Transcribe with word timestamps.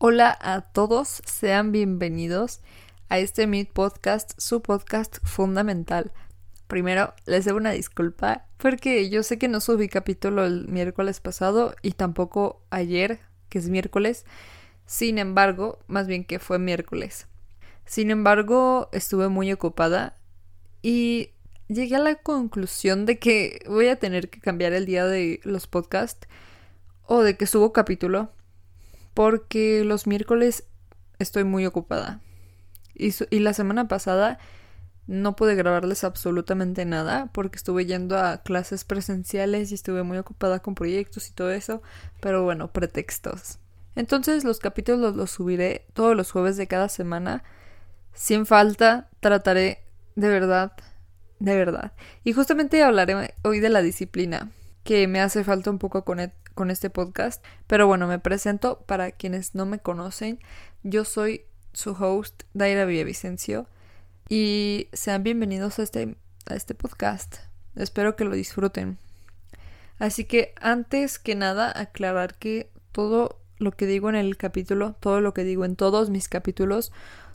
Hola 0.00 0.38
a 0.40 0.60
todos, 0.60 1.22
sean 1.26 1.72
bienvenidos 1.72 2.60
a 3.08 3.18
este 3.18 3.48
Meet 3.48 3.72
Podcast, 3.72 4.30
su 4.38 4.62
podcast 4.62 5.18
fundamental. 5.24 6.12
Primero, 6.68 7.14
les 7.26 7.44
debo 7.44 7.58
una 7.58 7.72
disculpa 7.72 8.46
porque 8.58 9.10
yo 9.10 9.24
sé 9.24 9.40
que 9.40 9.48
no 9.48 9.60
subí 9.60 9.88
capítulo 9.88 10.46
el 10.46 10.68
miércoles 10.68 11.18
pasado 11.18 11.74
y 11.82 11.94
tampoco 11.94 12.62
ayer, 12.70 13.18
que 13.48 13.58
es 13.58 13.70
miércoles. 13.70 14.24
Sin 14.86 15.18
embargo, 15.18 15.80
más 15.88 16.06
bien 16.06 16.24
que 16.24 16.38
fue 16.38 16.60
miércoles. 16.60 17.26
Sin 17.84 18.12
embargo, 18.12 18.90
estuve 18.92 19.26
muy 19.26 19.50
ocupada 19.50 20.14
y 20.80 21.30
llegué 21.66 21.96
a 21.96 21.98
la 21.98 22.14
conclusión 22.14 23.04
de 23.04 23.18
que 23.18 23.64
voy 23.66 23.88
a 23.88 23.98
tener 23.98 24.30
que 24.30 24.38
cambiar 24.38 24.74
el 24.74 24.86
día 24.86 25.06
de 25.06 25.40
los 25.42 25.66
podcasts 25.66 26.28
o 27.02 27.24
de 27.24 27.36
que 27.36 27.48
subo 27.48 27.72
capítulo 27.72 28.30
porque 29.18 29.82
los 29.84 30.06
miércoles 30.06 30.62
estoy 31.18 31.42
muy 31.42 31.66
ocupada. 31.66 32.20
Y, 32.94 33.12
y, 33.30 33.40
la 33.40 33.52
semana 33.52 33.88
pasada 33.88 34.38
no 35.08 35.34
pude 35.34 35.56
grabarles 35.56 36.04
absolutamente 36.04 36.84
nada 36.84 37.28
porque 37.32 37.56
estuve 37.56 37.84
yendo 37.84 38.16
a 38.16 38.44
clases 38.44 38.84
presenciales 38.84 39.72
y 39.72 39.74
estuve 39.74 40.04
muy 40.04 40.18
ocupada 40.18 40.60
con 40.60 40.76
proyectos 40.76 41.28
y 41.28 41.32
todo 41.32 41.50
eso, 41.50 41.82
pero 42.20 42.44
bueno, 42.44 42.70
pretextos. 42.70 43.58
Entonces 43.96 44.44
los 44.44 44.60
capítulos 44.60 45.16
los 45.16 45.32
subiré 45.32 45.84
todos 45.94 46.14
los 46.14 46.30
jueves 46.30 46.56
de 46.56 46.68
cada 46.68 46.88
semana. 46.88 47.42
Sin 48.14 48.46
falta, 48.46 49.08
trataré 49.18 49.82
de 50.14 50.28
verdad, 50.28 50.74
de 51.40 51.56
verdad. 51.56 51.92
Y 52.22 52.34
justamente 52.34 52.84
hablaré 52.84 53.34
hoy 53.42 53.58
de 53.58 53.68
la 53.68 53.82
disciplina, 53.82 54.52
que 54.84 55.08
me 55.08 55.20
hace 55.20 55.42
falta 55.42 55.72
un 55.72 55.80
poco 55.80 56.04
con, 56.04 56.20
con 56.58 56.72
este 56.72 56.90
podcast. 56.90 57.44
Pero 57.68 57.86
bueno, 57.86 58.08
me 58.08 58.18
presento 58.18 58.80
para 58.80 59.12
quienes 59.12 59.54
no 59.54 59.64
me 59.64 59.78
conocen. 59.78 60.40
Yo 60.82 61.04
soy 61.04 61.44
su 61.72 61.92
host, 61.92 62.42
Daira 62.52 62.84
Villavicencio. 62.84 63.68
Y 64.28 64.88
sean 64.92 65.22
bienvenidos 65.22 65.78
a 65.78 65.84
este, 65.84 66.16
a 66.46 66.56
este 66.56 66.74
podcast. 66.74 67.36
Espero 67.76 68.16
que 68.16 68.24
lo 68.24 68.32
disfruten. 68.32 68.98
Así 70.00 70.24
que 70.24 70.52
antes 70.60 71.20
que 71.20 71.36
nada, 71.36 71.72
aclarar 71.78 72.34
que 72.34 72.72
todo 72.90 73.40
lo 73.58 73.70
que 73.70 73.86
digo 73.86 74.08
en 74.08 74.16
el 74.16 74.36
capítulo, 74.36 74.96
todo 74.98 75.20
lo 75.20 75.34
que 75.34 75.44
digo 75.44 75.64
en 75.64 75.76
todos 75.76 76.10
mis 76.10 76.28
capítulos, 76.28 76.90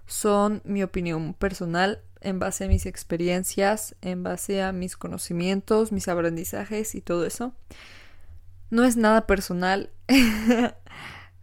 son 0.05 0.61
mi 0.65 0.83
opinión 0.83 1.33
personal 1.33 2.01
en 2.19 2.39
base 2.39 2.65
a 2.65 2.67
mis 2.67 2.85
experiencias, 2.85 3.95
en 4.01 4.21
base 4.21 4.61
a 4.61 4.73
mis 4.73 4.97
conocimientos, 4.97 5.93
mis 5.93 6.09
aprendizajes 6.09 6.93
y 6.93 6.99
todo 6.99 7.25
eso. 7.25 7.53
No 8.73 8.83
es 8.83 8.97
nada 8.97 9.27
personal, 9.27 9.91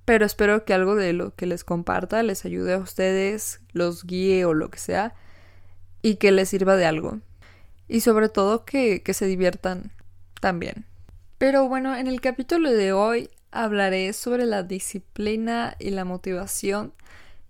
pero 0.04 0.26
espero 0.26 0.64
que 0.64 0.74
algo 0.74 0.96
de 0.96 1.12
lo 1.12 1.32
que 1.36 1.46
les 1.46 1.62
comparta 1.62 2.24
les 2.24 2.44
ayude 2.44 2.74
a 2.74 2.78
ustedes, 2.78 3.60
los 3.70 4.04
guíe 4.04 4.44
o 4.46 4.52
lo 4.52 4.68
que 4.68 4.80
sea, 4.80 5.14
y 6.02 6.16
que 6.16 6.32
les 6.32 6.48
sirva 6.48 6.74
de 6.74 6.86
algo. 6.86 7.20
Y 7.86 8.00
sobre 8.00 8.30
todo 8.30 8.64
que, 8.64 9.04
que 9.04 9.14
se 9.14 9.26
diviertan 9.26 9.92
también. 10.40 10.86
Pero 11.38 11.68
bueno, 11.68 11.94
en 11.94 12.08
el 12.08 12.20
capítulo 12.20 12.68
de 12.68 12.92
hoy 12.92 13.30
hablaré 13.52 14.12
sobre 14.12 14.44
la 14.44 14.64
disciplina 14.64 15.76
y 15.78 15.90
la 15.90 16.04
motivación 16.04 16.94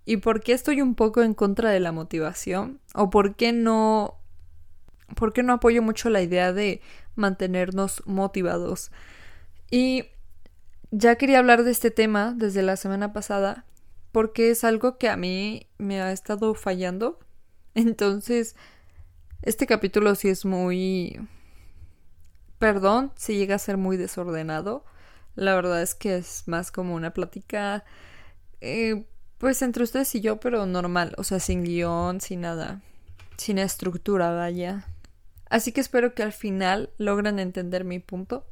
y 0.05 0.17
por 0.17 0.41
qué 0.41 0.53
estoy 0.53 0.83
un 0.83 0.93
poco 0.93 1.23
en 1.23 1.33
contra 1.33 1.71
de 1.71 1.79
la 1.79 1.91
motivación 1.91 2.79
o 2.93 3.09
por 3.09 3.33
qué 3.33 3.51
no 3.51 4.19
por 5.15 5.33
qué 5.33 5.41
no 5.41 5.53
apoyo 5.53 5.81
mucho 5.81 6.11
la 6.11 6.21
idea 6.21 6.53
de 6.53 6.81
mantenernos 7.15 8.03
motivados. 8.05 8.91
Y 9.71 10.05
ya 10.91 11.15
quería 11.15 11.39
hablar 11.39 11.63
de 11.63 11.71
este 11.71 11.89
tema 11.89 12.33
desde 12.35 12.61
la 12.61 12.75
semana 12.75 13.13
pasada 13.13 13.65
porque 14.11 14.51
es 14.51 14.65
algo 14.65 14.97
que 14.97 15.09
a 15.09 15.15
mí 15.15 15.67
me 15.77 16.01
ha 16.01 16.11
estado 16.11 16.53
fallando. 16.53 17.19
Entonces, 17.75 18.55
este 19.41 19.65
capítulo 19.65 20.13
sí 20.15 20.29
es 20.29 20.45
muy... 20.45 21.19
Perdón 22.59 23.11
si 23.15 23.37
llega 23.37 23.55
a 23.55 23.59
ser 23.59 23.77
muy 23.77 23.97
desordenado. 23.97 24.85
La 25.35 25.55
verdad 25.55 25.81
es 25.81 25.95
que 25.95 26.17
es 26.17 26.43
más 26.47 26.71
como 26.71 26.93
una 26.93 27.13
plática... 27.13 27.85
Eh, 28.59 29.07
pues 29.37 29.63
entre 29.63 29.83
ustedes 29.83 30.13
y 30.13 30.21
yo, 30.21 30.39
pero 30.39 30.67
normal. 30.67 31.15
O 31.17 31.23
sea, 31.23 31.39
sin 31.39 31.63
guion, 31.63 32.21
sin 32.21 32.41
nada. 32.41 32.81
Sin 33.37 33.57
estructura, 33.57 34.31
vaya. 34.33 34.85
Así 35.49 35.71
que 35.71 35.81
espero 35.81 36.13
que 36.13 36.21
al 36.21 36.33
final 36.33 36.91
logren 36.97 37.39
entender 37.39 37.83
mi 37.83 37.97
punto 37.97 38.45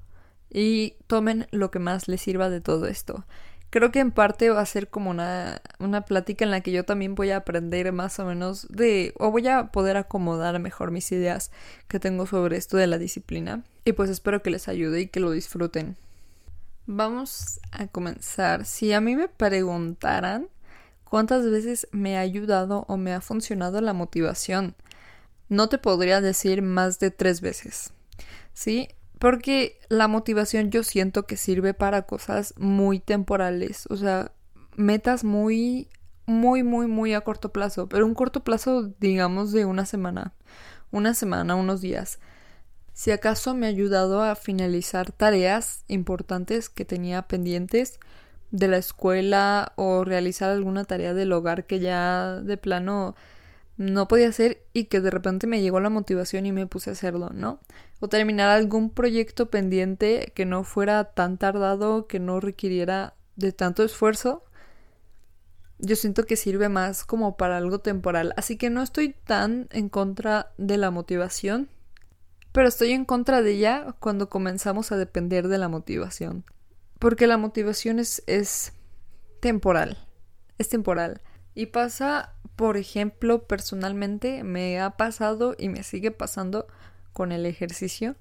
y 0.49 0.95
tomen 1.07 1.47
lo 1.51 1.71
que 1.71 1.79
más 1.79 2.07
les 2.07 2.21
sirva 2.21 2.49
de 2.49 2.61
todo 2.61 2.87
esto. 2.87 3.25
Creo 3.69 3.91
que 3.91 3.99
en 3.99 4.11
parte 4.11 4.49
va 4.49 4.61
a 4.61 4.65
ser 4.65 4.89
como 4.89 5.11
una, 5.11 5.61
una 5.77 6.01
plática 6.01 6.43
en 6.43 6.49
la 6.49 6.61
que 6.61 6.71
yo 6.71 6.85
también 6.85 7.13
voy 7.13 7.29
a 7.29 7.37
aprender 7.37 7.91
más 7.91 8.17
o 8.19 8.25
menos 8.25 8.67
de, 8.69 9.13
o 9.19 9.29
voy 9.29 9.47
a 9.47 9.67
poder 9.67 9.95
acomodar 9.95 10.57
mejor 10.59 10.89
mis 10.89 11.11
ideas 11.11 11.51
que 11.87 11.99
tengo 11.99 12.25
sobre 12.25 12.57
esto 12.57 12.77
de 12.77 12.87
la 12.87 12.97
disciplina. 12.97 13.63
Y 13.85 13.93
pues 13.93 14.09
espero 14.09 14.41
que 14.41 14.49
les 14.49 14.67
ayude 14.67 15.01
y 15.01 15.07
que 15.07 15.19
lo 15.19 15.29
disfruten. 15.31 15.97
Vamos 16.87 17.59
a 17.71 17.85
comenzar. 17.85 18.65
Si 18.65 18.91
a 18.91 19.01
mí 19.01 19.15
me 19.15 19.27
preguntaran 19.27 20.47
cuántas 21.03 21.47
veces 21.47 21.87
me 21.91 22.17
ha 22.17 22.21
ayudado 22.21 22.85
o 22.87 22.97
me 22.97 23.13
ha 23.13 23.21
funcionado 23.21 23.81
la 23.81 23.93
motivación, 23.93 24.73
no 25.47 25.69
te 25.69 25.77
podría 25.77 26.21
decir 26.21 26.63
más 26.63 26.97
de 26.97 27.11
tres 27.11 27.41
veces. 27.41 27.93
¿Sí? 28.53 28.89
Porque 29.19 29.77
la 29.89 30.07
motivación 30.07 30.71
yo 30.71 30.83
siento 30.83 31.27
que 31.27 31.37
sirve 31.37 31.73
para 31.73 32.03
cosas 32.03 32.53
muy 32.57 32.99
temporales, 32.99 33.85
o 33.89 33.97
sea, 33.97 34.31
metas 34.77 35.23
muy, 35.25 35.89
muy, 36.25 36.63
muy, 36.63 36.87
muy 36.87 37.13
a 37.13 37.21
corto 37.21 37.51
plazo, 37.51 37.89
pero 37.89 38.05
un 38.05 38.13
corto 38.13 38.43
plazo, 38.43 38.93
digamos, 38.99 39.51
de 39.51 39.65
una 39.65 39.85
semana, 39.85 40.33
una 40.91 41.13
semana, 41.13 41.55
unos 41.55 41.81
días. 41.81 42.19
Si 42.93 43.11
acaso 43.11 43.53
me 43.55 43.65
ha 43.65 43.69
ayudado 43.69 44.21
a 44.21 44.35
finalizar 44.35 45.11
tareas 45.11 45.83
importantes 45.87 46.69
que 46.69 46.85
tenía 46.85 47.23
pendientes 47.23 47.99
de 48.51 48.67
la 48.67 48.77
escuela 48.77 49.73
o 49.75 50.03
realizar 50.03 50.49
alguna 50.49 50.85
tarea 50.85 51.13
del 51.13 51.31
hogar 51.31 51.65
que 51.65 51.79
ya 51.79 52.39
de 52.41 52.57
plano 52.57 53.15
no 53.79 54.09
podía 54.09 54.27
hacer 54.27 54.65
y 54.73 54.85
que 54.85 54.99
de 54.99 55.09
repente 55.09 55.47
me 55.47 55.61
llegó 55.61 55.79
la 55.79 55.89
motivación 55.89 56.45
y 56.45 56.51
me 56.51 56.67
puse 56.67 56.89
a 56.89 56.93
hacerlo, 56.93 57.29
¿no? 57.33 57.61
O 58.01 58.09
terminar 58.09 58.49
algún 58.49 58.89
proyecto 58.89 59.49
pendiente 59.49 60.33
que 60.35 60.45
no 60.45 60.65
fuera 60.65 61.05
tan 61.13 61.37
tardado, 61.37 62.05
que 62.05 62.19
no 62.19 62.41
requiriera 62.41 63.13
de 63.37 63.53
tanto 63.53 63.85
esfuerzo. 63.85 64.43
Yo 65.77 65.95
siento 65.95 66.25
que 66.25 66.35
sirve 66.35 66.67
más 66.67 67.05
como 67.05 67.37
para 67.37 67.55
algo 67.55 67.79
temporal, 67.79 68.33
así 68.35 68.57
que 68.57 68.69
no 68.69 68.83
estoy 68.83 69.15
tan 69.23 69.69
en 69.71 69.87
contra 69.87 70.51
de 70.57 70.75
la 70.75 70.91
motivación, 70.91 71.69
pero 72.51 72.67
estoy 72.67 72.91
en 72.91 73.05
contra 73.05 73.41
de 73.41 73.51
ella 73.51 73.95
cuando 74.01 74.27
comenzamos 74.27 74.91
a 74.91 74.97
depender 74.97 75.47
de 75.47 75.57
la 75.57 75.69
motivación. 75.69 76.43
Porque 76.99 77.27
la 77.27 77.37
motivación 77.37 77.99
es, 77.99 78.23
es 78.27 78.73
temporal, 79.39 80.05
es 80.57 80.67
temporal. 80.67 81.21
Y 81.55 81.67
pasa 81.67 82.33
por 82.59 82.75
ejemplo, 82.75 83.47
personalmente 83.47 84.43
me 84.43 84.81
ha 84.81 84.97
pasado 84.97 85.55
y 85.57 85.69
me 85.69 85.81
sigue 85.81 86.11
pasando 86.11 86.67
con 87.13 87.31
el 87.31 87.45
ejercicio. 87.45 88.17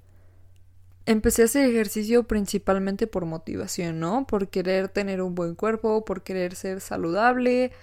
Empecé 1.05 1.41
a 1.41 1.45
hacer 1.45 1.69
ejercicio 1.69 2.23
principalmente 2.23 3.05
por 3.05 3.25
motivación, 3.25 3.99
¿no? 3.99 4.25
Por 4.25 4.47
querer 4.47 4.87
tener 4.87 5.21
un 5.21 5.35
buen 5.35 5.55
cuerpo, 5.55 6.05
por 6.05 6.23
querer 6.23 6.55
ser 6.55 6.79
saludable, 6.79 7.73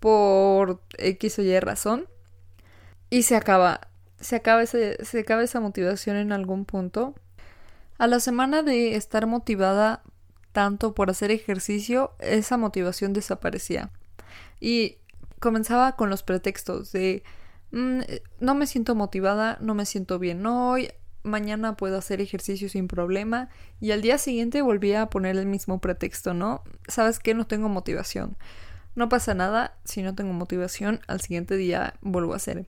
por 0.00 0.80
X 0.98 1.38
o 1.38 1.42
Y 1.42 1.60
razón. 1.60 2.08
Y 3.08 3.22
se 3.22 3.36
acaba, 3.36 3.82
se 4.18 4.34
acaba, 4.34 4.66
se 4.66 5.18
acaba 5.20 5.44
esa 5.44 5.60
motivación 5.60 6.16
en 6.16 6.32
algún 6.32 6.64
punto. 6.64 7.14
A 7.98 8.08
la 8.08 8.18
semana 8.18 8.64
de 8.64 8.96
estar 8.96 9.28
motivada 9.28 10.02
tanto 10.50 10.96
por 10.96 11.10
hacer 11.10 11.30
ejercicio, 11.30 12.10
esa 12.18 12.56
motivación 12.56 13.12
desaparecía. 13.12 13.92
Y 14.58 14.98
comenzaba 15.42 15.96
con 15.96 16.08
los 16.08 16.22
pretextos 16.22 16.92
de 16.92 17.24
mm, 17.72 18.00
no 18.40 18.54
me 18.54 18.66
siento 18.66 18.94
motivada, 18.94 19.58
no 19.60 19.74
me 19.74 19.84
siento 19.84 20.18
bien 20.18 20.46
hoy, 20.46 20.88
mañana 21.24 21.76
puedo 21.76 21.98
hacer 21.98 22.20
ejercicio 22.20 22.68
sin 22.68 22.88
problema 22.88 23.50
y 23.80 23.90
al 23.90 24.00
día 24.00 24.18
siguiente 24.18 24.62
volvía 24.62 25.02
a 25.02 25.10
poner 25.10 25.36
el 25.36 25.46
mismo 25.46 25.80
pretexto, 25.80 26.32
¿no? 26.32 26.62
¿Sabes 26.88 27.18
qué? 27.18 27.34
No 27.34 27.46
tengo 27.46 27.68
motivación. 27.68 28.36
No 28.94 29.08
pasa 29.08 29.34
nada 29.34 29.76
si 29.84 30.02
no 30.02 30.14
tengo 30.14 30.32
motivación, 30.32 31.00
al 31.08 31.20
siguiente 31.20 31.56
día 31.56 31.94
vuelvo 32.02 32.34
a 32.34 32.36
hacer. 32.36 32.66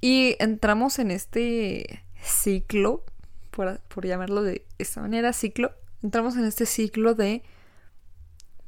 Y 0.00 0.36
entramos 0.38 0.98
en 0.98 1.10
este 1.10 2.02
ciclo, 2.22 3.04
por 3.50 4.06
llamarlo 4.06 4.42
de 4.42 4.64
esta 4.78 5.00
manera, 5.00 5.32
ciclo, 5.32 5.72
entramos 6.02 6.36
en 6.36 6.44
este 6.44 6.66
ciclo 6.66 7.14
de 7.14 7.42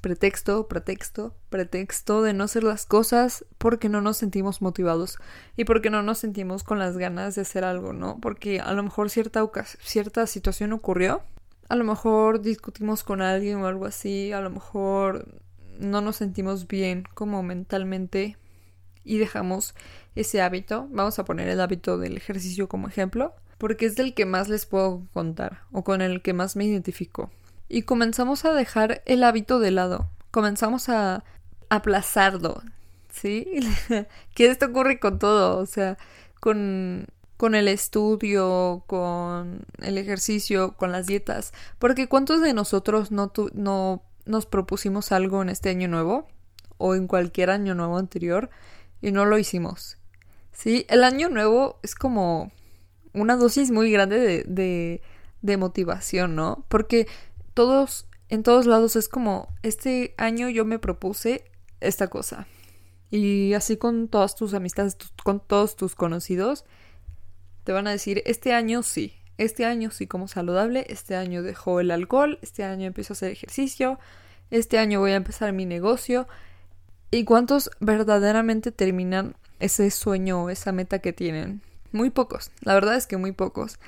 pretexto, 0.08 0.68
pretexto, 0.68 1.34
pretexto 1.50 2.22
de 2.22 2.32
no 2.32 2.44
hacer 2.44 2.64
las 2.64 2.86
cosas 2.86 3.44
porque 3.58 3.90
no 3.90 4.00
nos 4.00 4.16
sentimos 4.16 4.62
motivados 4.62 5.18
y 5.54 5.64
porque 5.64 5.90
no 5.90 6.02
nos 6.02 6.16
sentimos 6.16 6.64
con 6.64 6.78
las 6.78 6.96
ganas 6.96 7.34
de 7.34 7.42
hacer 7.42 7.62
algo, 7.62 7.92
¿no? 7.92 8.18
Porque 8.22 8.58
a 8.58 8.72
lo 8.72 8.82
mejor 8.82 9.10
cierta, 9.10 9.46
cierta 9.80 10.26
situación 10.26 10.72
ocurrió, 10.72 11.20
a 11.68 11.76
lo 11.76 11.84
mejor 11.84 12.40
discutimos 12.40 13.04
con 13.04 13.20
alguien 13.20 13.58
o 13.58 13.66
algo 13.66 13.84
así, 13.84 14.32
a 14.32 14.40
lo 14.40 14.48
mejor 14.48 15.28
no 15.78 16.00
nos 16.00 16.16
sentimos 16.16 16.66
bien 16.66 17.04
como 17.12 17.42
mentalmente 17.42 18.38
y 19.04 19.18
dejamos 19.18 19.74
ese 20.14 20.40
hábito, 20.40 20.88
vamos 20.90 21.18
a 21.18 21.26
poner 21.26 21.50
el 21.50 21.60
hábito 21.60 21.98
del 21.98 22.16
ejercicio 22.16 22.66
como 22.66 22.88
ejemplo, 22.88 23.34
porque 23.58 23.84
es 23.84 23.94
del 23.94 24.14
que 24.14 24.24
más 24.24 24.48
les 24.48 24.64
puedo 24.64 25.06
contar 25.12 25.64
o 25.70 25.84
con 25.84 26.00
el 26.00 26.22
que 26.22 26.32
más 26.32 26.56
me 26.56 26.64
identifico. 26.64 27.30
Y 27.68 27.82
comenzamos 27.82 28.44
a 28.44 28.52
dejar 28.52 29.02
el 29.04 29.24
hábito 29.24 29.58
de 29.58 29.70
lado, 29.70 30.08
comenzamos 30.30 30.88
a 30.88 31.24
aplazarlo, 31.68 32.62
¿sí? 33.12 33.46
que 34.34 34.46
esto 34.46 34.66
ocurre 34.66 34.98
con 34.98 35.18
todo, 35.18 35.58
o 35.58 35.66
sea, 35.66 35.98
con, 36.40 37.06
con 37.36 37.54
el 37.54 37.68
estudio, 37.68 38.84
con 38.86 39.66
el 39.82 39.98
ejercicio, 39.98 40.72
con 40.72 40.92
las 40.92 41.06
dietas, 41.06 41.52
porque 41.78 42.08
¿cuántos 42.08 42.40
de 42.40 42.54
nosotros 42.54 43.10
no, 43.10 43.32
no 43.52 44.02
nos 44.24 44.46
propusimos 44.46 45.12
algo 45.12 45.42
en 45.42 45.48
este 45.48 45.70
año 45.70 45.88
nuevo 45.88 46.26
o 46.78 46.94
en 46.94 47.06
cualquier 47.06 47.50
año 47.50 47.74
nuevo 47.74 47.98
anterior 47.98 48.50
y 49.00 49.12
no 49.12 49.24
lo 49.24 49.38
hicimos? 49.38 49.98
Sí, 50.52 50.86
el 50.88 51.04
año 51.04 51.28
nuevo 51.28 51.78
es 51.82 51.94
como 51.94 52.50
una 53.12 53.36
dosis 53.36 53.70
muy 53.70 53.92
grande 53.92 54.18
de, 54.18 54.44
de, 54.44 55.02
de 55.42 55.56
motivación, 55.56 56.34
¿no? 56.34 56.64
Porque 56.68 57.06
todos, 57.58 58.06
en 58.28 58.44
todos 58.44 58.66
lados 58.66 58.94
es 58.94 59.08
como, 59.08 59.52
este 59.64 60.14
año 60.16 60.48
yo 60.48 60.64
me 60.64 60.78
propuse 60.78 61.44
esta 61.80 62.06
cosa. 62.06 62.46
Y 63.10 63.52
así 63.54 63.76
con 63.76 64.06
todas 64.06 64.36
tus 64.36 64.54
amistades, 64.54 64.96
con 65.24 65.40
todos 65.40 65.74
tus 65.74 65.96
conocidos, 65.96 66.64
te 67.64 67.72
van 67.72 67.88
a 67.88 67.90
decir, 67.90 68.22
este 68.26 68.52
año 68.52 68.84
sí, 68.84 69.16
este 69.38 69.64
año 69.64 69.90
sí 69.90 70.06
como 70.06 70.28
saludable, 70.28 70.86
este 70.88 71.16
año 71.16 71.42
dejo 71.42 71.80
el 71.80 71.90
alcohol, 71.90 72.38
este 72.42 72.62
año 72.62 72.86
empiezo 72.86 73.14
a 73.14 73.16
hacer 73.16 73.32
ejercicio, 73.32 73.98
este 74.52 74.78
año 74.78 75.00
voy 75.00 75.10
a 75.10 75.16
empezar 75.16 75.52
mi 75.52 75.66
negocio. 75.66 76.28
¿Y 77.10 77.24
cuántos 77.24 77.72
verdaderamente 77.80 78.70
terminan 78.70 79.34
ese 79.58 79.90
sueño 79.90 80.44
o 80.44 80.50
esa 80.50 80.70
meta 80.70 81.00
que 81.00 81.12
tienen? 81.12 81.62
Muy 81.90 82.10
pocos, 82.10 82.52
la 82.60 82.74
verdad 82.74 82.94
es 82.94 83.08
que 83.08 83.16
muy 83.16 83.32
pocos. 83.32 83.80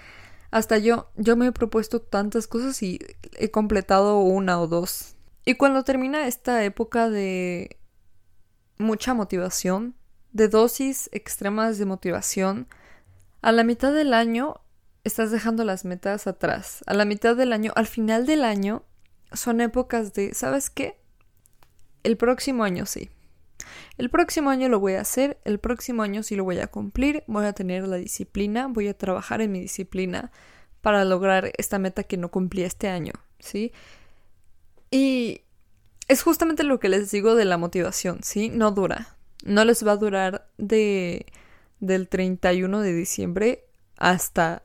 Hasta 0.50 0.78
yo, 0.78 1.10
yo 1.16 1.36
me 1.36 1.46
he 1.46 1.52
propuesto 1.52 2.00
tantas 2.00 2.46
cosas 2.46 2.82
y 2.82 2.98
he 3.38 3.50
completado 3.50 4.20
una 4.20 4.60
o 4.60 4.66
dos. 4.66 5.14
Y 5.44 5.54
cuando 5.54 5.84
termina 5.84 6.26
esta 6.26 6.64
época 6.64 7.08
de 7.08 7.78
mucha 8.78 9.14
motivación, 9.14 9.94
de 10.32 10.48
dosis 10.48 11.08
extremas 11.12 11.78
de 11.78 11.86
motivación, 11.86 12.68
a 13.42 13.52
la 13.52 13.64
mitad 13.64 13.92
del 13.92 14.12
año 14.12 14.60
estás 15.04 15.30
dejando 15.30 15.64
las 15.64 15.84
metas 15.84 16.26
atrás. 16.26 16.82
A 16.86 16.94
la 16.94 17.04
mitad 17.04 17.36
del 17.36 17.52
año, 17.52 17.72
al 17.76 17.86
final 17.86 18.26
del 18.26 18.44
año, 18.44 18.84
son 19.32 19.60
épocas 19.60 20.12
de, 20.12 20.34
¿sabes 20.34 20.70
qué? 20.70 21.00
El 22.02 22.16
próximo 22.16 22.64
año 22.64 22.86
sí. 22.86 23.10
El 23.98 24.10
próximo 24.10 24.50
año 24.50 24.68
lo 24.68 24.80
voy 24.80 24.94
a 24.94 25.00
hacer, 25.00 25.38
el 25.44 25.58
próximo 25.58 26.02
año 26.02 26.22
sí 26.22 26.36
lo 26.36 26.44
voy 26.44 26.58
a 26.58 26.66
cumplir, 26.66 27.24
voy 27.26 27.46
a 27.46 27.52
tener 27.52 27.86
la 27.86 27.96
disciplina, 27.96 28.66
voy 28.68 28.88
a 28.88 28.96
trabajar 28.96 29.40
en 29.40 29.52
mi 29.52 29.60
disciplina 29.60 30.32
para 30.80 31.04
lograr 31.04 31.52
esta 31.58 31.78
meta 31.78 32.04
que 32.04 32.16
no 32.16 32.30
cumplí 32.30 32.62
este 32.62 32.88
año, 32.88 33.12
¿sí? 33.38 33.72
Y 34.90 35.42
es 36.08 36.22
justamente 36.22 36.64
lo 36.64 36.80
que 36.80 36.88
les 36.88 37.10
digo 37.10 37.34
de 37.34 37.44
la 37.44 37.58
motivación, 37.58 38.20
¿sí? 38.22 38.48
No 38.48 38.72
dura. 38.72 39.16
No 39.44 39.64
les 39.64 39.86
va 39.86 39.92
a 39.92 39.96
durar 39.96 40.48
de 40.58 41.26
del 41.80 42.08
31 42.08 42.80
de 42.80 42.92
diciembre 42.92 43.64
hasta 43.96 44.62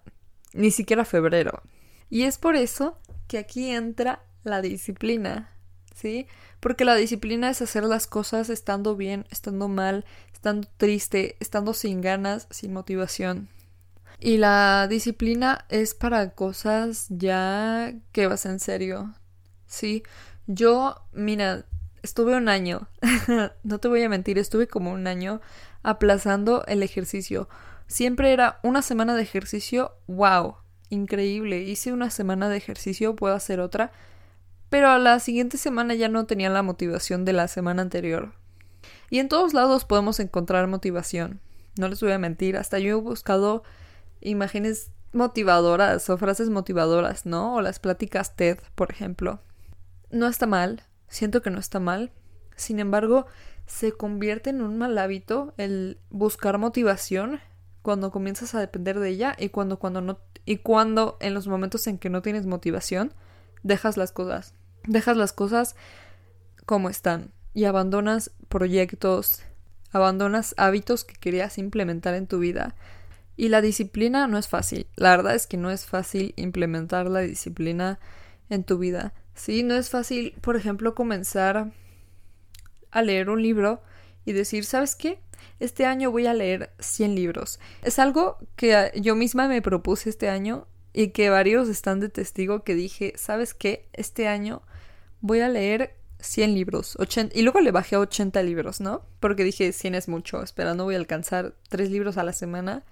ni 0.53 0.71
siquiera 0.71 1.05
febrero. 1.05 1.61
Y 2.09 2.23
es 2.23 2.37
por 2.37 2.55
eso 2.55 2.97
que 3.27 3.37
aquí 3.37 3.71
entra 3.71 4.23
la 4.43 4.61
disciplina, 4.61 5.54
¿sí? 5.95 6.27
Porque 6.59 6.85
la 6.85 6.95
disciplina 6.95 7.49
es 7.49 7.61
hacer 7.63 7.83
las 7.85 8.05
cosas 8.05 8.51
estando 8.51 8.95
bien, 8.95 9.25
estando 9.31 9.67
mal, 9.67 10.05
estando 10.31 10.67
triste, 10.77 11.37
estando 11.39 11.73
sin 11.73 12.01
ganas, 12.01 12.47
sin 12.51 12.73
motivación. 12.73 13.49
Y 14.19 14.37
la 14.37 14.87
disciplina 14.87 15.65
es 15.69 15.95
para 15.95 16.31
cosas 16.31 17.07
ya 17.09 17.93
que 18.11 18.27
vas 18.27 18.45
en 18.45 18.59
serio, 18.59 19.13
¿sí? 19.65 20.03
Yo, 20.47 20.95
mira, 21.11 21.65
estuve 22.03 22.35
un 22.35 22.49
año, 22.49 22.87
no 23.63 23.79
te 23.79 23.87
voy 23.87 24.03
a 24.03 24.09
mentir, 24.09 24.37
estuve 24.37 24.67
como 24.67 24.91
un 24.91 25.07
año 25.07 25.41
aplazando 25.83 26.63
el 26.67 26.83
ejercicio. 26.83 27.49
Siempre 27.87 28.31
era 28.33 28.59
una 28.63 28.81
semana 28.81 29.15
de 29.15 29.21
ejercicio, 29.21 29.93
wow, 30.07 30.55
increíble. 30.89 31.61
Hice 31.61 31.93
una 31.93 32.09
semana 32.09 32.49
de 32.49 32.57
ejercicio, 32.57 33.15
puedo 33.15 33.35
hacer 33.35 33.59
otra. 33.59 33.91
Pero 34.75 34.89
a 34.89 34.99
la 34.99 35.19
siguiente 35.19 35.57
semana 35.57 35.93
ya 35.93 36.09
no 36.09 36.25
tenía 36.25 36.49
la 36.49 36.61
motivación 36.61 37.23
de 37.23 37.31
la 37.31 37.47
semana 37.47 37.81
anterior. 37.81 38.33
Y 39.09 39.19
en 39.19 39.29
todos 39.29 39.53
lados 39.53 39.85
podemos 39.85 40.19
encontrar 40.19 40.67
motivación. 40.67 41.39
No 41.79 41.87
les 41.87 42.01
voy 42.01 42.11
a 42.11 42.19
mentir, 42.19 42.57
hasta 42.57 42.77
yo 42.79 42.89
he 42.89 43.01
buscado 43.01 43.63
imágenes 44.19 44.91
motivadoras 45.13 46.09
o 46.09 46.17
frases 46.17 46.49
motivadoras, 46.49 47.25
¿no? 47.25 47.55
O 47.55 47.61
las 47.61 47.79
pláticas 47.79 48.35
TED, 48.35 48.59
por 48.75 48.91
ejemplo. 48.91 49.39
No 50.11 50.27
está 50.27 50.45
mal, 50.45 50.83
siento 51.07 51.41
que 51.41 51.51
no 51.51 51.59
está 51.59 51.79
mal. 51.79 52.11
Sin 52.57 52.81
embargo, 52.81 53.27
se 53.67 53.93
convierte 53.93 54.49
en 54.49 54.61
un 54.61 54.77
mal 54.77 54.97
hábito 54.97 55.53
el 55.55 55.99
buscar 56.09 56.57
motivación 56.57 57.39
cuando 57.81 58.11
comienzas 58.11 58.53
a 58.55 58.59
depender 58.59 58.99
de 58.99 59.07
ella 59.07 59.37
y 59.39 59.47
cuando 59.47 59.79
cuando 59.79 60.01
no 60.01 60.19
y 60.43 60.57
cuando 60.57 61.15
en 61.21 61.33
los 61.33 61.47
momentos 61.47 61.87
en 61.87 61.97
que 61.97 62.09
no 62.09 62.21
tienes 62.21 62.45
motivación 62.45 63.13
dejas 63.63 63.95
las 63.95 64.11
cosas 64.11 64.53
dejas 64.87 65.17
las 65.17 65.33
cosas 65.33 65.75
como 66.65 66.89
están 66.89 67.31
y 67.53 67.65
abandonas 67.65 68.31
proyectos 68.49 69.43
abandonas 69.91 70.53
hábitos 70.57 71.05
que 71.05 71.15
querías 71.15 71.57
implementar 71.57 72.15
en 72.15 72.27
tu 72.27 72.39
vida 72.39 72.75
y 73.37 73.49
la 73.49 73.61
disciplina 73.61 74.27
no 74.27 74.37
es 74.37 74.47
fácil 74.47 74.87
la 74.95 75.11
verdad 75.11 75.35
es 75.35 75.47
que 75.47 75.57
no 75.57 75.71
es 75.71 75.85
fácil 75.85 76.33
implementar 76.37 77.09
la 77.09 77.21
disciplina 77.21 77.99
en 78.49 78.63
tu 78.63 78.77
vida 78.77 79.13
sí 79.33 79.63
no 79.63 79.75
es 79.75 79.89
fácil 79.89 80.35
por 80.41 80.55
ejemplo 80.55 80.95
comenzar 80.95 81.71
a 82.95 83.01
leer 83.01 83.29
un 83.29 83.43
libro 83.43 83.81
y 84.25 84.33
decir, 84.33 84.65
¿sabes 84.65 84.95
qué? 84.95 85.19
Este 85.59 85.85
año 85.85 86.11
voy 86.11 86.27
a 86.27 86.33
leer 86.33 86.71
100 86.79 87.13
libros. 87.13 87.59
Es 87.83 87.99
algo 87.99 88.37
que 88.55 88.91
yo 88.95 89.15
misma 89.15 89.47
me 89.47 89.61
propuse 89.61 90.09
este 90.09 90.29
año 90.29 90.67
y 90.93 91.09
que 91.09 91.29
varios 91.29 91.69
están 91.69 91.99
de 91.99 92.09
testigo 92.09 92.63
que 92.63 92.73
dije, 92.73 93.13
¿sabes 93.15 93.53
qué? 93.53 93.87
Este 93.93 94.27
año 94.27 94.61
voy 95.25 95.41
a 95.41 95.49
leer 95.49 95.95
100 96.19 96.53
libros. 96.53 96.95
80, 96.99 97.37
y 97.37 97.41
luego 97.41 97.59
le 97.59 97.71
bajé 97.71 97.95
a 97.95 97.99
80 97.99 98.41
libros, 98.43 98.81
¿no? 98.81 99.03
Porque 99.19 99.43
dije, 99.43 99.71
100 99.71 99.95
es 99.95 100.07
mucho. 100.07 100.43
Espera, 100.43 100.73
no 100.73 100.83
voy 100.83 100.95
a 100.95 100.97
alcanzar 100.97 101.55
3 101.69 101.91
libros 101.91 102.17
a 102.17 102.23
la 102.23 102.33
semana. 102.33 102.83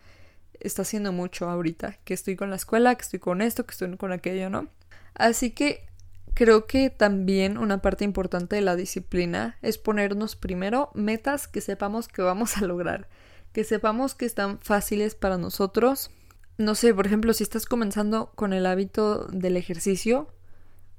Está 0.60 0.84
siendo 0.84 1.12
mucho 1.12 1.50
ahorita. 1.50 2.00
Que 2.04 2.14
estoy 2.14 2.36
con 2.36 2.50
la 2.50 2.56
escuela, 2.56 2.96
que 2.96 3.02
estoy 3.02 3.20
con 3.20 3.42
esto, 3.42 3.66
que 3.66 3.72
estoy 3.72 3.96
con 3.98 4.12
aquello, 4.12 4.50
¿no? 4.50 4.68
Así 5.16 5.52
que 5.52 5.86
Creo 6.34 6.66
que 6.66 6.90
también 6.90 7.60
una 7.60 7.82
parte 7.82 8.04
importante 8.06 8.56
de 8.56 8.64
la 8.64 8.76
disciplina 8.76 9.58
es 9.62 9.78
ponernos 9.78 10.36
primero 10.36 10.90
metas 10.96 11.48
que 11.48 11.62
sepamos 11.62 12.08
que 12.08 12.24
vamos 12.24 12.58
a 12.58 12.66
lograr, 12.66 13.08
que 13.52 13.64
sepamos 13.64 14.16
que 14.16 14.26
están 14.26 14.58
fáciles 14.60 15.14
para 15.14 15.38
nosotros. 15.38 16.10
No 16.58 16.74
sé, 16.74 16.94
por 16.94 17.06
ejemplo, 17.06 17.34
si 17.34 17.44
estás 17.44 17.68
comenzando 17.68 18.32
con 18.34 18.52
el 18.52 18.66
hábito 18.66 19.26
del 19.28 19.58
ejercicio, 19.58 20.28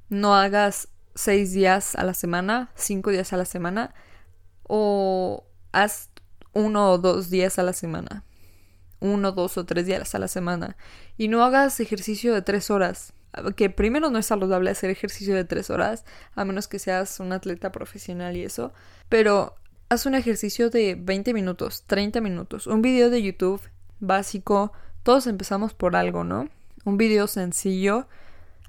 no 0.09 0.37
hagas 0.37 0.89
seis 1.15 1.53
días 1.53 1.95
a 1.97 2.05
la 2.05 2.15
semana, 2.15 2.71
cinco 2.75 3.11
días 3.11 3.33
a 3.33 3.37
la 3.37 3.45
semana, 3.45 3.95
o 4.65 5.47
haz 5.73 6.11
uno 6.53 6.93
o 6.93 6.99
dos 6.99 7.31
días 7.31 7.59
a 7.59 7.63
la 7.63 7.73
semana, 7.73 8.25
uno, 9.01 9.33
dos 9.33 9.59
o 9.59 9.65
tres 9.65 9.87
días 9.87 10.15
a 10.15 10.19
la 10.19 10.29
semana, 10.29 10.77
y 11.17 11.29
no 11.29 11.45
hagas 11.45 11.81
ejercicio 11.81 12.35
de 12.35 12.43
tres 12.43 12.71
horas. 12.71 13.13
Que 13.57 13.69
primero 13.69 14.11
no 14.11 14.19
es 14.19 14.27
saludable 14.27 14.71
hacer 14.71 14.91
ejercicio 14.91 15.35
de 15.35 15.45
tres 15.45 15.69
horas, 15.69 16.05
a 16.37 16.45
menos 16.45 16.69
que 16.69 16.79
seas 16.79 17.19
un 17.19 17.33
atleta 17.33 17.73
profesional 17.73 18.37
y 18.37 18.45
eso, 18.45 18.73
pero 19.09 19.57
haz 19.89 20.07
un 20.07 20.15
ejercicio 20.15 20.71
de 20.71 20.95
20 20.95 21.35
minutos, 21.35 21.83
30 21.87 22.21
minutos, 22.21 22.69
un 22.69 22.81
video 22.81 23.11
de 23.11 23.23
YouTube 23.23 23.61
básico, 23.99 24.73
todos 25.03 25.27
empezamos 25.27 25.75
por 25.75 25.97
algo, 25.97 26.23
¿no? 26.23 26.49
Un 26.85 26.97
video 26.97 27.27
sencillo, 27.27 28.07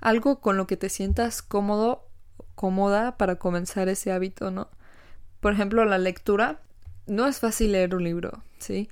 algo 0.02 0.42
con 0.42 0.58
lo 0.58 0.66
que 0.66 0.78
te 0.78 0.90
sientas 0.90 1.42
cómodo, 1.42 2.08
cómoda 2.56 3.18
para 3.18 3.36
comenzar 3.36 3.90
ese 3.90 4.12
hábito, 4.12 4.52
¿no? 4.52 4.70
Por 5.40 5.54
ejemplo, 5.54 5.86
la 5.86 5.98
lectura. 5.98 6.62
No 7.08 7.28
es 7.28 7.40
fácil 7.40 7.74
leer 7.74 7.94
un 7.94 8.04
libro, 8.04 8.44
¿sí? 8.58 8.90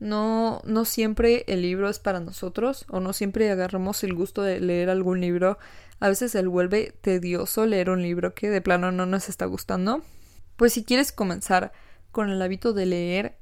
No, 0.00 0.60
no 0.64 0.84
siempre 0.84 1.44
el 1.46 1.62
libro 1.62 1.88
es 1.88 1.98
para 1.98 2.20
nosotros 2.20 2.84
o 2.90 3.00
no 3.00 3.14
siempre 3.14 3.50
agarramos 3.50 4.04
el 4.04 4.14
gusto 4.14 4.42
de 4.42 4.60
leer 4.60 4.90
algún 4.90 5.20
libro. 5.20 5.58
A 6.00 6.08
veces 6.08 6.32
se 6.32 6.46
vuelve 6.46 6.92
tedioso 7.00 7.64
leer 7.64 7.88
un 7.88 8.02
libro 8.02 8.34
que 8.34 8.50
de 8.50 8.60
plano 8.60 8.92
no 8.92 9.06
nos 9.06 9.30
está 9.30 9.46
gustando. 9.46 10.02
Pues 10.56 10.74
si 10.74 10.84
quieres 10.84 11.12
comenzar 11.12 11.72
con 12.10 12.28
el 12.28 12.42
hábito 12.42 12.74
de 12.74 12.86
leer, 12.86 13.38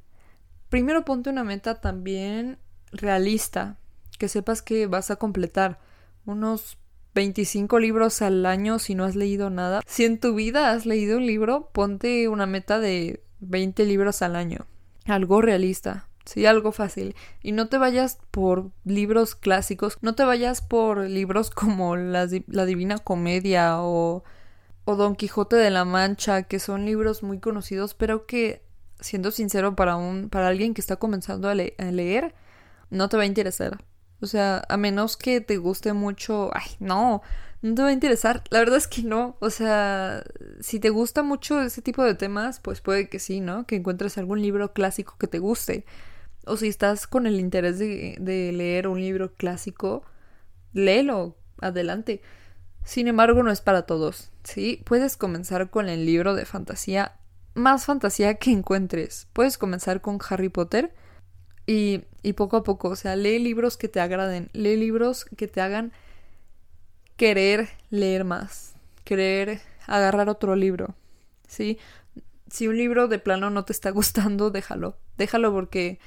primero 0.68 1.04
ponte 1.04 1.30
una 1.30 1.42
meta 1.42 1.80
también 1.80 2.58
realista, 2.92 3.78
que 4.18 4.28
sepas 4.28 4.62
que 4.62 4.86
vas 4.86 5.10
a 5.10 5.16
completar 5.16 5.80
unos 6.26 6.78
25 7.14 7.78
libros 7.78 8.22
al 8.22 8.46
año 8.46 8.78
si 8.78 8.94
no 8.94 9.04
has 9.04 9.16
leído 9.16 9.50
nada. 9.50 9.82
Si 9.86 10.04
en 10.04 10.18
tu 10.18 10.34
vida 10.34 10.70
has 10.70 10.86
leído 10.86 11.18
un 11.18 11.26
libro, 11.26 11.70
ponte 11.72 12.28
una 12.28 12.46
meta 12.46 12.80
de 12.80 13.22
20 13.40 13.84
libros 13.84 14.22
al 14.22 14.36
año. 14.36 14.66
Algo 15.06 15.42
realista. 15.42 16.08
Sí, 16.24 16.46
algo 16.46 16.72
fácil. 16.72 17.16
Y 17.42 17.52
no 17.52 17.68
te 17.68 17.78
vayas 17.78 18.18
por 18.30 18.70
libros 18.84 19.34
clásicos, 19.34 19.98
no 20.02 20.14
te 20.14 20.24
vayas 20.24 20.62
por 20.62 20.98
libros 20.98 21.50
como 21.54 21.96
La, 21.96 22.28
la 22.46 22.64
Divina 22.64 22.98
Comedia 22.98 23.80
o, 23.80 24.24
o 24.84 24.96
Don 24.96 25.16
Quijote 25.16 25.56
de 25.56 25.70
la 25.70 25.84
Mancha, 25.84 26.44
que 26.44 26.58
son 26.58 26.84
libros 26.84 27.22
muy 27.22 27.40
conocidos, 27.40 27.94
pero 27.94 28.26
que, 28.26 28.62
siendo 29.00 29.30
sincero, 29.32 29.74
para, 29.74 29.96
un, 29.96 30.28
para 30.28 30.48
alguien 30.48 30.74
que 30.74 30.80
está 30.80 30.96
comenzando 30.96 31.48
a, 31.48 31.52
a 31.52 31.54
leer, 31.90 32.34
no 32.90 33.08
te 33.08 33.16
va 33.16 33.24
a 33.24 33.26
interesar. 33.26 33.84
O 34.22 34.26
sea, 34.26 34.64
a 34.68 34.76
menos 34.76 35.16
que 35.16 35.40
te 35.40 35.56
guste 35.56 35.92
mucho, 35.92 36.50
ay, 36.54 36.70
no, 36.78 37.22
no 37.60 37.74
te 37.74 37.82
va 37.82 37.88
a 37.88 37.92
interesar. 37.92 38.44
La 38.50 38.60
verdad 38.60 38.76
es 38.76 38.86
que 38.86 39.02
no. 39.02 39.36
O 39.40 39.50
sea, 39.50 40.22
si 40.60 40.78
te 40.78 40.90
gusta 40.90 41.22
mucho 41.24 41.60
ese 41.60 41.82
tipo 41.82 42.04
de 42.04 42.14
temas, 42.14 42.60
pues 42.60 42.80
puede 42.80 43.08
que 43.08 43.18
sí, 43.18 43.40
¿no? 43.40 43.66
Que 43.66 43.76
encuentres 43.76 44.18
algún 44.18 44.40
libro 44.40 44.72
clásico 44.72 45.16
que 45.18 45.26
te 45.26 45.40
guste. 45.40 45.84
O 46.46 46.56
si 46.56 46.68
estás 46.68 47.06
con 47.06 47.26
el 47.26 47.40
interés 47.40 47.78
de, 47.80 48.16
de 48.20 48.52
leer 48.52 48.88
un 48.88 49.00
libro 49.00 49.34
clásico, 49.34 50.04
léelo, 50.72 51.36
adelante. 51.60 52.22
Sin 52.84 53.08
embargo, 53.08 53.42
no 53.42 53.50
es 53.50 53.60
para 53.60 53.82
todos, 53.82 54.30
¿sí? 54.44 54.82
Puedes 54.84 55.16
comenzar 55.16 55.70
con 55.70 55.88
el 55.88 56.06
libro 56.06 56.34
de 56.34 56.44
fantasía, 56.44 57.16
más 57.54 57.86
fantasía 57.86 58.34
que 58.34 58.50
encuentres. 58.50 59.28
Puedes 59.32 59.58
comenzar 59.58 60.00
con 60.00 60.18
Harry 60.28 60.48
Potter 60.48 60.94
y, 61.66 62.04
y 62.22 62.32
poco 62.34 62.56
a 62.56 62.62
poco, 62.62 62.88
o 62.88 62.96
sea, 62.96 63.16
lee 63.16 63.38
libros 63.38 63.76
que 63.76 63.88
te 63.88 64.00
agraden, 64.00 64.50
lee 64.52 64.76
libros 64.76 65.24
que 65.24 65.48
te 65.48 65.60
hagan 65.60 65.92
querer 67.16 67.68
leer 67.90 68.24
más, 68.24 68.74
querer 69.04 69.60
agarrar 69.86 70.28
otro 70.28 70.56
libro, 70.56 70.94
¿sí? 71.46 71.78
Si 72.48 72.68
un 72.68 72.76
libro 72.76 73.08
de 73.08 73.18
plano 73.18 73.50
no 73.50 73.64
te 73.64 73.72
está 73.72 73.90
gustando, 73.92 74.50
déjalo, 74.50 74.96
déjalo 75.16 75.52
porque 75.52 75.98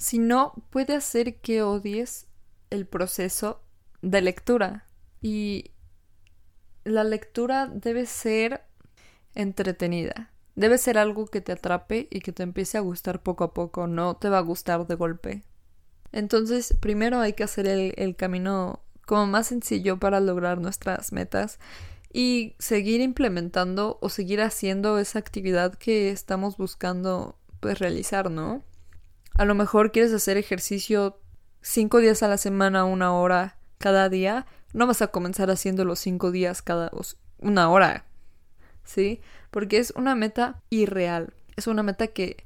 si 0.00 0.18
no, 0.18 0.54
puede 0.70 0.94
hacer 0.96 1.40
que 1.40 1.62
odies 1.62 2.26
el 2.70 2.86
proceso 2.86 3.60
de 4.00 4.22
lectura. 4.22 4.86
Y 5.20 5.72
la 6.84 7.04
lectura 7.04 7.66
debe 7.66 8.06
ser 8.06 8.62
entretenida. 9.34 10.30
Debe 10.60 10.76
ser 10.76 10.98
algo 10.98 11.24
que 11.26 11.40
te 11.40 11.52
atrape 11.52 12.06
y 12.10 12.20
que 12.20 12.32
te 12.32 12.42
empiece 12.42 12.76
a 12.76 12.82
gustar 12.82 13.22
poco 13.22 13.44
a 13.44 13.54
poco, 13.54 13.86
no 13.86 14.16
te 14.16 14.28
va 14.28 14.36
a 14.36 14.42
gustar 14.42 14.86
de 14.86 14.94
golpe. 14.94 15.42
Entonces, 16.12 16.76
primero 16.78 17.18
hay 17.18 17.32
que 17.32 17.44
hacer 17.44 17.66
el, 17.66 17.94
el 17.96 18.14
camino 18.14 18.82
como 19.06 19.26
más 19.26 19.46
sencillo 19.46 19.98
para 19.98 20.20
lograr 20.20 20.60
nuestras 20.60 21.12
metas 21.14 21.58
y 22.12 22.56
seguir 22.58 23.00
implementando 23.00 23.96
o 24.02 24.10
seguir 24.10 24.42
haciendo 24.42 24.98
esa 24.98 25.18
actividad 25.18 25.76
que 25.76 26.10
estamos 26.10 26.58
buscando 26.58 27.38
pues 27.60 27.78
realizar, 27.78 28.30
¿no? 28.30 28.62
A 29.36 29.46
lo 29.46 29.54
mejor 29.54 29.92
quieres 29.92 30.12
hacer 30.12 30.36
ejercicio 30.36 31.22
cinco 31.62 32.00
días 32.00 32.22
a 32.22 32.28
la 32.28 32.36
semana, 32.36 32.84
una 32.84 33.14
hora 33.14 33.56
cada 33.78 34.10
día. 34.10 34.44
No 34.74 34.86
vas 34.86 35.00
a 35.00 35.06
comenzar 35.06 35.50
haciendo 35.50 35.86
los 35.86 36.00
cinco 36.00 36.30
días 36.30 36.60
cada 36.60 36.90
una 37.38 37.70
hora. 37.70 38.04
¿Sí? 38.84 39.22
Porque 39.50 39.78
es 39.78 39.92
una 39.96 40.14
meta 40.14 40.62
irreal. 40.70 41.32
Es 41.56 41.66
una 41.66 41.82
meta 41.82 42.08
que. 42.08 42.44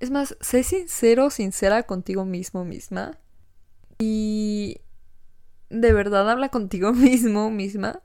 Es 0.00 0.10
más, 0.10 0.36
sé 0.40 0.62
sincero, 0.62 1.30
sincera 1.30 1.84
contigo 1.84 2.24
mismo, 2.24 2.64
misma. 2.64 3.18
Y. 3.98 4.78
De 5.70 5.92
verdad 5.92 6.30
habla 6.30 6.50
contigo 6.50 6.92
mismo, 6.94 7.50
misma. 7.50 8.00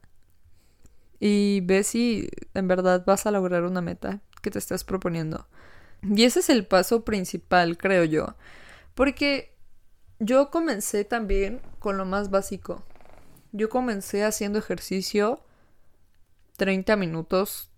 Y 1.19 1.61
ve 1.65 1.83
si 1.83 2.29
en 2.53 2.67
verdad 2.67 3.03
vas 3.05 3.25
a 3.25 3.31
lograr 3.31 3.63
una 3.63 3.81
meta 3.81 4.21
que 4.41 4.51
te 4.51 4.59
estás 4.59 4.83
proponiendo. 4.83 5.47
Y 6.01 6.23
ese 6.23 6.39
es 6.39 6.49
el 6.49 6.65
paso 6.65 7.03
principal, 7.03 7.77
creo 7.77 8.05
yo. 8.05 8.35
Porque 8.95 9.53
yo 10.19 10.49
comencé 10.49 11.03
también 11.03 11.61
con 11.79 11.97
lo 11.97 12.05
más 12.05 12.29
básico. 12.29 12.83
Yo 13.51 13.69
comencé 13.69 14.23
haciendo 14.23 14.59
ejercicio 14.59 15.41
30 16.57 16.95
minutos 16.95 17.71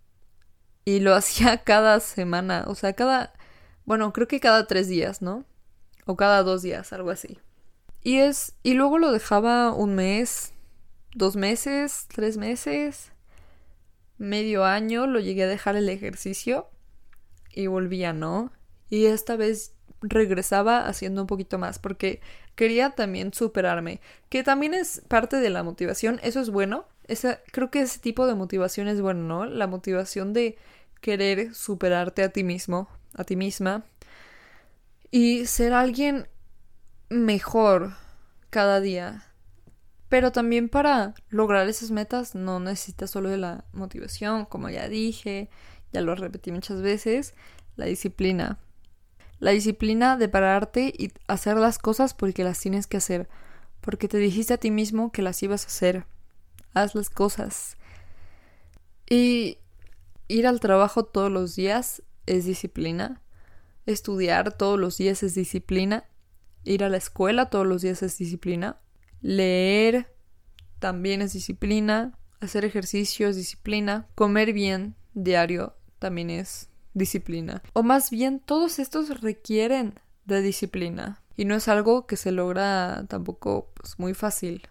y 0.84 1.00
lo 1.00 1.14
hacía 1.16 1.58
cada 1.58 2.00
semana, 2.00 2.64
o 2.66 2.74
sea, 2.74 2.92
cada, 2.92 3.32
bueno, 3.84 4.12
creo 4.12 4.28
que 4.28 4.40
cada 4.40 4.66
tres 4.66 4.88
días, 4.88 5.22
¿no? 5.22 5.44
O 6.06 6.16
cada 6.16 6.42
dos 6.42 6.62
días, 6.62 6.92
algo 6.92 7.10
así. 7.10 7.38
Y 8.02 8.18
es, 8.18 8.54
y 8.62 8.74
luego 8.74 8.98
lo 8.98 9.12
dejaba 9.12 9.72
un 9.72 9.94
mes, 9.94 10.52
dos 11.14 11.36
meses, 11.36 12.06
tres 12.12 12.36
meses, 12.36 13.12
medio 14.18 14.64
año, 14.64 15.06
lo 15.06 15.20
llegué 15.20 15.44
a 15.44 15.48
dejar 15.48 15.76
el 15.76 15.88
ejercicio 15.88 16.68
y 17.50 17.66
volvía, 17.68 18.12
¿no? 18.12 18.52
Y 18.88 19.06
esta 19.06 19.36
vez 19.36 19.74
regresaba 20.00 20.86
haciendo 20.86 21.22
un 21.22 21.26
poquito 21.26 21.58
más 21.58 21.78
porque 21.78 22.20
quería 22.54 22.90
también 22.90 23.32
superarme, 23.32 24.00
que 24.28 24.42
también 24.42 24.74
es 24.74 25.02
parte 25.08 25.36
de 25.36 25.50
la 25.50 25.62
motivación, 25.62 26.20
eso 26.22 26.40
es 26.40 26.50
bueno, 26.50 26.86
esa, 27.08 27.40
creo 27.52 27.70
que 27.70 27.80
ese 27.80 27.98
tipo 27.98 28.26
de 28.26 28.34
motivación 28.34 28.88
es 28.88 29.00
bueno, 29.00 29.22
¿no? 29.22 29.46
La 29.46 29.66
motivación 29.66 30.32
de 30.32 30.56
querer 31.00 31.54
superarte 31.54 32.22
a 32.22 32.30
ti 32.30 32.44
mismo, 32.44 32.88
a 33.14 33.24
ti 33.24 33.36
misma 33.36 33.84
y 35.10 35.46
ser 35.46 35.74
alguien 35.74 36.26
mejor 37.10 37.92
cada 38.50 38.80
día. 38.80 39.24
Pero 40.08 40.32
también 40.32 40.68
para 40.68 41.14
lograr 41.28 41.68
esas 41.68 41.90
metas 41.90 42.34
no 42.34 42.60
necesitas 42.60 43.10
solo 43.10 43.28
de 43.28 43.36
la 43.36 43.64
motivación, 43.72 44.46
como 44.46 44.68
ya 44.70 44.88
dije, 44.88 45.50
ya 45.92 46.00
lo 46.00 46.14
repetí 46.14 46.50
muchas 46.50 46.82
veces, 46.82 47.34
la 47.76 47.86
disciplina. 47.86 48.58
La 49.38 49.50
disciplina 49.50 50.16
de 50.16 50.28
pararte 50.28 50.92
y 50.96 51.12
hacer 51.26 51.56
las 51.56 51.78
cosas 51.78 52.14
porque 52.14 52.44
las 52.44 52.60
tienes 52.60 52.86
que 52.86 52.96
hacer, 52.96 53.28
porque 53.80 54.08
te 54.08 54.18
dijiste 54.18 54.54
a 54.54 54.58
ti 54.58 54.70
mismo 54.70 55.12
que 55.12 55.22
las 55.22 55.42
ibas 55.42 55.64
a 55.64 55.68
hacer. 55.68 56.06
Haz 56.74 56.94
las 56.94 57.10
cosas. 57.10 57.76
Y 59.08 59.58
ir 60.28 60.46
al 60.46 60.60
trabajo 60.60 61.04
todos 61.04 61.30
los 61.30 61.56
días 61.56 62.02
es 62.26 62.44
disciplina. 62.44 63.20
Estudiar 63.86 64.56
todos 64.56 64.78
los 64.78 64.96
días 64.96 65.22
es 65.22 65.34
disciplina. 65.34 66.08
Ir 66.64 66.84
a 66.84 66.88
la 66.88 66.96
escuela 66.96 67.50
todos 67.50 67.66
los 67.66 67.82
días 67.82 68.02
es 68.02 68.16
disciplina. 68.18 68.80
Leer 69.20 70.14
también 70.78 71.22
es 71.22 71.32
disciplina. 71.32 72.18
Hacer 72.40 72.64
ejercicio 72.64 73.28
es 73.28 73.36
disciplina. 73.36 74.08
Comer 74.14 74.52
bien 74.52 74.96
diario 75.14 75.74
también 75.98 76.30
es 76.30 76.70
disciplina. 76.94 77.62
O 77.72 77.82
más 77.82 78.10
bien, 78.10 78.40
todos 78.40 78.78
estos 78.78 79.20
requieren 79.20 80.00
de 80.24 80.40
disciplina. 80.42 81.22
Y 81.36 81.44
no 81.44 81.54
es 81.54 81.68
algo 81.68 82.06
que 82.06 82.16
se 82.16 82.32
logra 82.32 83.04
tampoco 83.08 83.72
pues, 83.74 83.98
muy 83.98 84.14
fácil. 84.14 84.68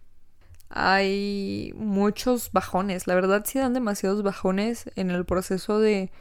Hay 0.74 1.74
muchos 1.76 2.52
bajones. 2.54 3.06
La 3.06 3.16
verdad 3.16 3.44
sí 3.46 3.60
dan 3.60 3.74
demasiados 3.74 4.24
bajones 4.24 4.90
en 4.96 5.12
el 5.12 5.26
proceso 5.26 5.80
de 5.80 6.12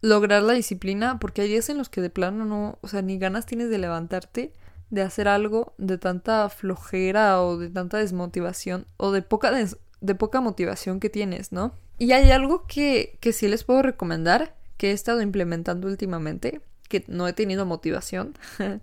lograr 0.00 0.42
la 0.42 0.54
disciplina. 0.54 1.18
Porque 1.18 1.42
hay 1.42 1.48
días 1.48 1.68
en 1.68 1.78
los 1.78 1.90
que 1.90 2.00
de 2.00 2.10
plano 2.10 2.46
no, 2.46 2.78
o 2.80 2.88
sea, 2.88 3.02
ni 3.02 3.18
ganas 3.18 3.44
tienes 3.44 3.68
de 3.68 3.78
levantarte, 3.78 4.52
de 4.90 5.02
hacer 5.02 5.28
algo, 5.28 5.74
de 5.76 5.98
tanta 5.98 6.48
flojera 6.48 7.42
o 7.42 7.58
de 7.58 7.68
tanta 7.68 7.98
desmotivación 7.98 8.86
o 8.96 9.12
de 9.12 9.20
poca, 9.20 9.52
de 10.00 10.14
poca 10.14 10.40
motivación 10.40 10.98
que 10.98 11.10
tienes, 11.10 11.52
¿no? 11.52 11.74
Y 11.98 12.12
hay 12.12 12.30
algo 12.30 12.66
que, 12.66 13.18
que 13.20 13.32
sí 13.32 13.48
les 13.48 13.64
puedo 13.64 13.82
recomendar, 13.82 14.54
que 14.76 14.90
he 14.90 14.92
estado 14.92 15.20
implementando 15.20 15.88
últimamente, 15.88 16.60
que 16.88 17.04
no 17.08 17.26
he 17.28 17.32
tenido 17.32 17.66
motivación, 17.66 18.34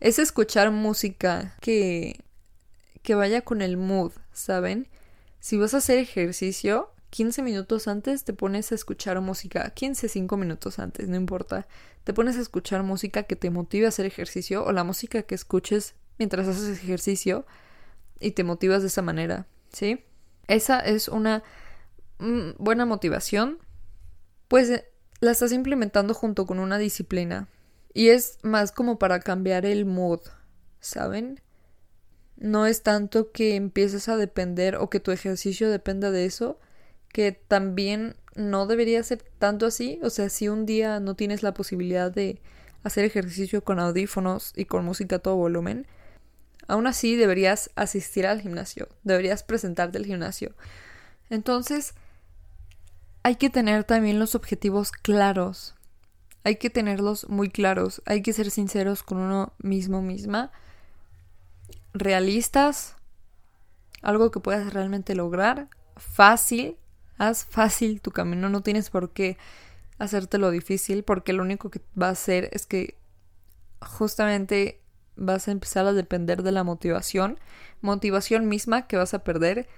es 0.00 0.18
escuchar 0.18 0.70
música 0.70 1.56
que, 1.60 2.20
que 3.02 3.14
vaya 3.14 3.42
con 3.42 3.62
el 3.62 3.76
mood, 3.76 4.12
¿saben? 4.32 4.88
Si 5.40 5.56
vas 5.56 5.74
a 5.74 5.78
hacer 5.78 5.98
ejercicio, 5.98 6.90
15 7.10 7.42
minutos 7.42 7.88
antes 7.88 8.24
te 8.24 8.32
pones 8.32 8.72
a 8.72 8.74
escuchar 8.74 9.20
música, 9.20 9.70
15, 9.70 10.08
5 10.08 10.36
minutos 10.36 10.78
antes, 10.78 11.08
no 11.08 11.16
importa. 11.16 11.66
Te 12.04 12.12
pones 12.12 12.36
a 12.36 12.40
escuchar 12.40 12.82
música 12.82 13.24
que 13.24 13.36
te 13.36 13.50
motive 13.50 13.86
a 13.86 13.88
hacer 13.88 14.06
ejercicio 14.06 14.64
o 14.64 14.72
la 14.72 14.84
música 14.84 15.22
que 15.22 15.34
escuches 15.34 15.94
mientras 16.18 16.46
haces 16.46 16.78
ejercicio 16.78 17.46
y 18.20 18.32
te 18.32 18.44
motivas 18.44 18.82
de 18.82 18.88
esa 18.88 19.02
manera, 19.02 19.46
¿sí? 19.72 20.04
Esa 20.46 20.80
es 20.80 21.08
una 21.08 21.42
Mm, 22.20 22.50
buena 22.58 22.84
motivación, 22.84 23.58
pues 24.46 24.68
eh, 24.68 24.84
la 25.20 25.30
estás 25.30 25.52
implementando 25.52 26.12
junto 26.12 26.46
con 26.46 26.58
una 26.58 26.76
disciplina. 26.78 27.48
Y 27.94 28.10
es 28.10 28.38
más 28.42 28.72
como 28.72 28.98
para 28.98 29.20
cambiar 29.20 29.66
el 29.66 29.86
mood, 29.86 30.20
¿saben? 30.80 31.40
No 32.40 32.66
es 32.66 32.82
tanto 32.82 33.30
que 33.30 33.54
empieces 33.54 34.08
a 34.08 34.16
depender 34.16 34.74
o 34.74 34.90
que 34.90 34.98
tu 34.98 35.12
ejercicio 35.12 35.70
dependa 35.70 36.10
de 36.10 36.24
eso, 36.24 36.58
que 37.12 37.30
también 37.32 38.16
no 38.34 38.66
debería 38.66 39.00
ser 39.04 39.22
tanto 39.38 39.66
así. 39.66 40.00
O 40.02 40.10
sea, 40.10 40.28
si 40.28 40.48
un 40.48 40.66
día 40.66 40.98
no 40.98 41.14
tienes 41.14 41.44
la 41.44 41.54
posibilidad 41.54 42.10
de 42.10 42.40
hacer 42.82 43.04
ejercicio 43.04 43.62
con 43.62 43.78
audífonos 43.78 44.52
y 44.56 44.64
con 44.64 44.84
música 44.84 45.16
a 45.16 45.18
todo 45.20 45.36
volumen, 45.36 45.86
Aún 46.70 46.86
así 46.86 47.16
deberías 47.16 47.70
asistir 47.74 48.28
al 48.28 48.40
gimnasio, 48.40 48.88
deberías 49.02 49.42
presentarte 49.42 49.98
al 49.98 50.06
gimnasio. 50.06 50.54
Entonces, 51.28 51.94
hay 53.24 53.34
que 53.34 53.50
tener 53.50 53.82
también 53.82 54.20
los 54.20 54.36
objetivos 54.36 54.92
claros. 54.92 55.74
Hay 56.44 56.56
que 56.56 56.70
tenerlos 56.70 57.28
muy 57.28 57.50
claros. 57.50 58.02
Hay 58.06 58.22
que 58.22 58.32
ser 58.32 58.52
sinceros 58.52 59.02
con 59.02 59.18
uno 59.18 59.52
mismo 59.58 60.00
misma. 60.00 60.52
Realistas. 61.92 62.96
Algo 64.02 64.30
que 64.30 64.40
puedas 64.40 64.72
realmente 64.72 65.14
lograr. 65.14 65.68
Fácil. 65.96 66.76
Haz 67.18 67.44
fácil 67.44 68.00
tu 68.00 68.10
camino. 68.10 68.48
No 68.48 68.62
tienes 68.62 68.90
por 68.90 69.10
qué 69.12 69.36
hacértelo 69.98 70.50
difícil 70.50 71.04
porque 71.04 71.32
lo 71.32 71.42
único 71.42 71.70
que 71.70 71.82
va 72.00 72.08
a 72.08 72.12
hacer 72.12 72.48
es 72.52 72.66
que 72.66 72.96
justamente 73.80 74.80
vas 75.16 75.48
a 75.48 75.52
empezar 75.52 75.86
a 75.86 75.92
depender 75.92 76.42
de 76.42 76.52
la 76.52 76.64
motivación. 76.64 77.38
Motivación 77.82 78.48
misma 78.48 78.86
que 78.86 78.96
vas 78.96 79.14
a 79.14 79.24
perder 79.24 79.68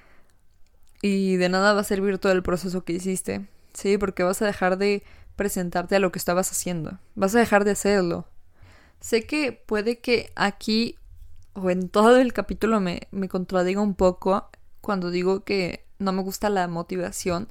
y 1.02 1.36
de 1.36 1.48
nada 1.48 1.74
va 1.74 1.80
a 1.80 1.84
servir 1.84 2.18
todo 2.18 2.32
el 2.32 2.42
proceso 2.42 2.84
que 2.84 2.94
hiciste, 2.94 3.48
¿sí? 3.74 3.98
Porque 3.98 4.22
vas 4.22 4.40
a 4.40 4.46
dejar 4.46 4.78
de 4.78 5.02
presentarte 5.36 5.96
a 5.96 5.98
lo 5.98 6.12
que 6.12 6.18
estabas 6.18 6.50
haciendo, 6.50 6.98
vas 7.16 7.34
a 7.34 7.40
dejar 7.40 7.64
de 7.64 7.72
hacerlo. 7.72 8.28
Sé 9.00 9.26
que 9.26 9.52
puede 9.52 9.98
que 9.98 10.30
aquí 10.36 10.96
o 11.54 11.70
en 11.70 11.88
todo 11.88 12.18
el 12.18 12.32
capítulo 12.32 12.80
me, 12.80 13.08
me 13.10 13.28
contradiga 13.28 13.80
un 13.80 13.94
poco 13.94 14.50
cuando 14.80 15.10
digo 15.10 15.44
que 15.44 15.86
no 15.98 16.12
me 16.12 16.22
gusta 16.22 16.50
la 16.50 16.66
motivación 16.68 17.48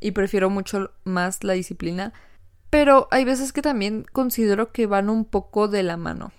y 0.00 0.12
prefiero 0.12 0.50
mucho 0.50 0.90
más 1.04 1.44
la 1.44 1.54
disciplina, 1.54 2.12
pero 2.70 3.08
hay 3.10 3.24
veces 3.24 3.52
que 3.52 3.62
también 3.62 4.04
considero 4.12 4.72
que 4.72 4.86
van 4.86 5.08
un 5.08 5.24
poco 5.24 5.68
de 5.68 5.82
la 5.82 5.96
mano. 5.96 6.32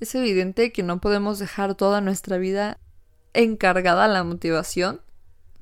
Es 0.00 0.14
evidente 0.14 0.72
que 0.72 0.82
no 0.82 1.00
podemos 1.00 1.38
dejar 1.38 1.74
toda 1.74 2.00
nuestra 2.00 2.38
vida 2.38 2.78
encargada 3.34 4.04
a 4.04 4.08
la 4.08 4.24
motivación 4.24 5.02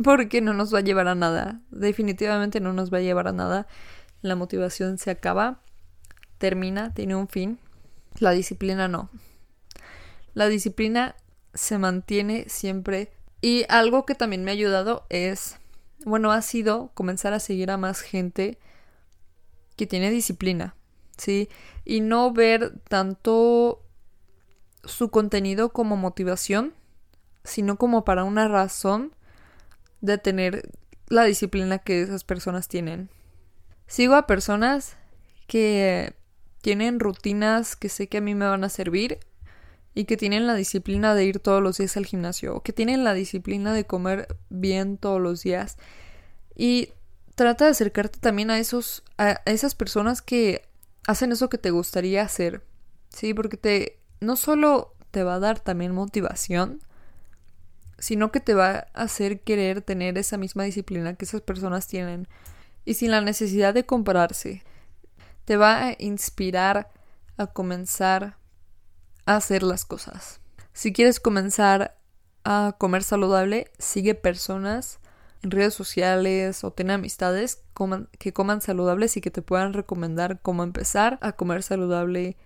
porque 0.02 0.40
no 0.40 0.54
nos 0.54 0.72
va 0.72 0.78
a 0.78 0.82
llevar 0.82 1.08
a 1.08 1.14
nada. 1.14 1.60
Definitivamente 1.70 2.60
no 2.60 2.72
nos 2.72 2.92
va 2.92 2.98
a 2.98 3.02
llevar 3.02 3.28
a 3.28 3.32
nada. 3.32 3.66
La 4.22 4.36
motivación 4.36 4.98
se 4.98 5.10
acaba, 5.10 5.60
termina, 6.38 6.94
tiene 6.94 7.16
un 7.16 7.28
fin. 7.28 7.58
La 8.20 8.30
disciplina 8.30 8.88
no. 8.88 9.10
La 10.38 10.46
disciplina 10.46 11.16
se 11.52 11.78
mantiene 11.78 12.44
siempre. 12.48 13.10
Y 13.40 13.64
algo 13.68 14.06
que 14.06 14.14
también 14.14 14.44
me 14.44 14.52
ha 14.52 14.54
ayudado 14.54 15.04
es, 15.08 15.58
bueno, 16.04 16.30
ha 16.30 16.42
sido 16.42 16.92
comenzar 16.94 17.32
a 17.32 17.40
seguir 17.40 17.72
a 17.72 17.76
más 17.76 18.02
gente 18.02 18.56
que 19.74 19.88
tiene 19.88 20.12
disciplina, 20.12 20.76
¿sí? 21.16 21.48
Y 21.84 22.02
no 22.02 22.32
ver 22.32 22.78
tanto 22.88 23.82
su 24.84 25.10
contenido 25.10 25.72
como 25.72 25.96
motivación, 25.96 26.72
sino 27.42 27.76
como 27.76 28.04
para 28.04 28.22
una 28.22 28.46
razón 28.46 29.16
de 30.00 30.18
tener 30.18 30.70
la 31.08 31.24
disciplina 31.24 31.80
que 31.80 32.02
esas 32.02 32.22
personas 32.22 32.68
tienen. 32.68 33.10
Sigo 33.88 34.14
a 34.14 34.28
personas 34.28 34.96
que 35.48 36.14
tienen 36.62 37.00
rutinas 37.00 37.74
que 37.74 37.88
sé 37.88 38.06
que 38.06 38.18
a 38.18 38.20
mí 38.20 38.36
me 38.36 38.46
van 38.46 38.62
a 38.62 38.68
servir 38.68 39.18
y 39.98 40.04
que 40.04 40.16
tienen 40.16 40.46
la 40.46 40.54
disciplina 40.54 41.12
de 41.16 41.24
ir 41.24 41.40
todos 41.40 41.60
los 41.60 41.78
días 41.78 41.96
al 41.96 42.06
gimnasio 42.06 42.54
o 42.54 42.62
que 42.62 42.72
tienen 42.72 43.02
la 43.02 43.14
disciplina 43.14 43.72
de 43.72 43.84
comer 43.84 44.28
bien 44.48 44.96
todos 44.96 45.20
los 45.20 45.42
días 45.42 45.76
y 46.54 46.90
trata 47.34 47.64
de 47.64 47.72
acercarte 47.72 48.20
también 48.20 48.52
a 48.52 48.60
esos 48.60 49.02
a 49.16 49.40
esas 49.44 49.74
personas 49.74 50.22
que 50.22 50.62
hacen 51.08 51.32
eso 51.32 51.48
que 51.48 51.58
te 51.58 51.72
gustaría 51.72 52.22
hacer 52.22 52.62
sí 53.08 53.34
porque 53.34 53.56
te 53.56 53.98
no 54.20 54.36
solo 54.36 54.94
te 55.10 55.24
va 55.24 55.34
a 55.34 55.40
dar 55.40 55.58
también 55.58 55.92
motivación 55.92 56.80
sino 57.98 58.30
que 58.30 58.38
te 58.38 58.54
va 58.54 58.86
a 58.94 59.02
hacer 59.02 59.40
querer 59.40 59.82
tener 59.82 60.16
esa 60.16 60.36
misma 60.36 60.62
disciplina 60.62 61.14
que 61.14 61.24
esas 61.24 61.40
personas 61.40 61.88
tienen 61.88 62.28
y 62.84 62.94
sin 62.94 63.10
la 63.10 63.20
necesidad 63.20 63.74
de 63.74 63.84
compararse. 63.84 64.62
Te 65.44 65.56
va 65.56 65.88
a 65.88 65.96
inspirar 65.98 66.88
a 67.36 67.48
comenzar 67.48 68.37
hacer 69.36 69.62
las 69.62 69.84
cosas. 69.84 70.40
Si 70.72 70.92
quieres 70.92 71.20
comenzar 71.20 71.96
a 72.44 72.76
comer 72.78 73.02
saludable, 73.02 73.70
sigue 73.78 74.14
personas 74.14 75.00
en 75.42 75.50
redes 75.50 75.74
sociales 75.74 76.64
o 76.64 76.72
ten 76.72 76.90
amistades 76.90 77.62
que 78.18 78.32
coman 78.32 78.60
saludables 78.60 79.16
y 79.16 79.20
que 79.20 79.30
te 79.30 79.42
puedan 79.42 79.72
recomendar 79.72 80.40
cómo 80.40 80.62
empezar 80.62 81.18
a 81.20 81.32
comer 81.32 81.62
saludable 81.62 82.36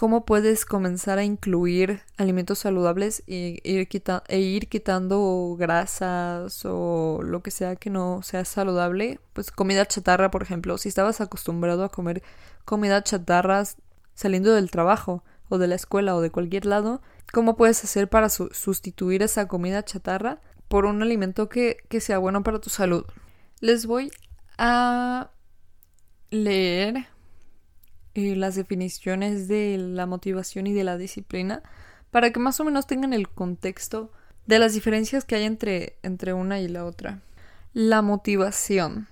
cómo 0.00 0.24
puedes 0.24 0.64
comenzar 0.64 1.18
a 1.18 1.24
incluir 1.24 2.00
alimentos 2.16 2.60
saludables 2.60 3.22
e 3.26 3.60
ir, 3.64 3.86
e 4.28 4.38
ir 4.38 4.68
quitando 4.70 5.56
grasas 5.58 6.64
o 6.64 7.20
lo 7.22 7.42
que 7.42 7.50
sea 7.50 7.76
que 7.76 7.90
no 7.90 8.22
sea 8.22 8.46
saludable. 8.46 9.20
Pues 9.34 9.50
comida 9.50 9.84
chatarra, 9.84 10.30
por 10.30 10.42
ejemplo. 10.42 10.78
Si 10.78 10.88
estabas 10.88 11.20
acostumbrado 11.20 11.84
a 11.84 11.90
comer 11.90 12.22
comida 12.64 13.04
chatarra 13.04 13.62
saliendo 14.14 14.54
del 14.54 14.70
trabajo 14.70 15.22
o 15.50 15.58
de 15.58 15.66
la 15.66 15.74
escuela 15.74 16.16
o 16.16 16.22
de 16.22 16.30
cualquier 16.30 16.64
lado, 16.64 17.02
¿cómo 17.32 17.56
puedes 17.56 17.84
hacer 17.84 18.08
para 18.08 18.30
sustituir 18.30 19.22
esa 19.22 19.46
comida 19.46 19.84
chatarra 19.84 20.40
por 20.68 20.86
un 20.86 21.02
alimento 21.02 21.50
que, 21.50 21.76
que 21.90 22.00
sea 22.00 22.16
bueno 22.16 22.42
para 22.42 22.60
tu 22.60 22.70
salud? 22.70 23.04
Les 23.60 23.84
voy 23.84 24.10
a 24.56 25.30
leer 26.30 27.08
eh, 28.14 28.36
las 28.36 28.54
definiciones 28.54 29.48
de 29.48 29.76
la 29.78 30.06
motivación 30.06 30.66
y 30.66 30.72
de 30.72 30.84
la 30.84 30.96
disciplina 30.96 31.62
para 32.10 32.32
que 32.32 32.40
más 32.40 32.58
o 32.60 32.64
menos 32.64 32.86
tengan 32.86 33.12
el 33.12 33.28
contexto 33.28 34.10
de 34.46 34.58
las 34.58 34.74
diferencias 34.74 35.24
que 35.24 35.36
hay 35.36 35.44
entre, 35.44 35.96
entre 36.02 36.32
una 36.32 36.60
y 36.60 36.68
la 36.68 36.84
otra. 36.84 37.20
La 37.72 38.02
motivación. 38.02 39.06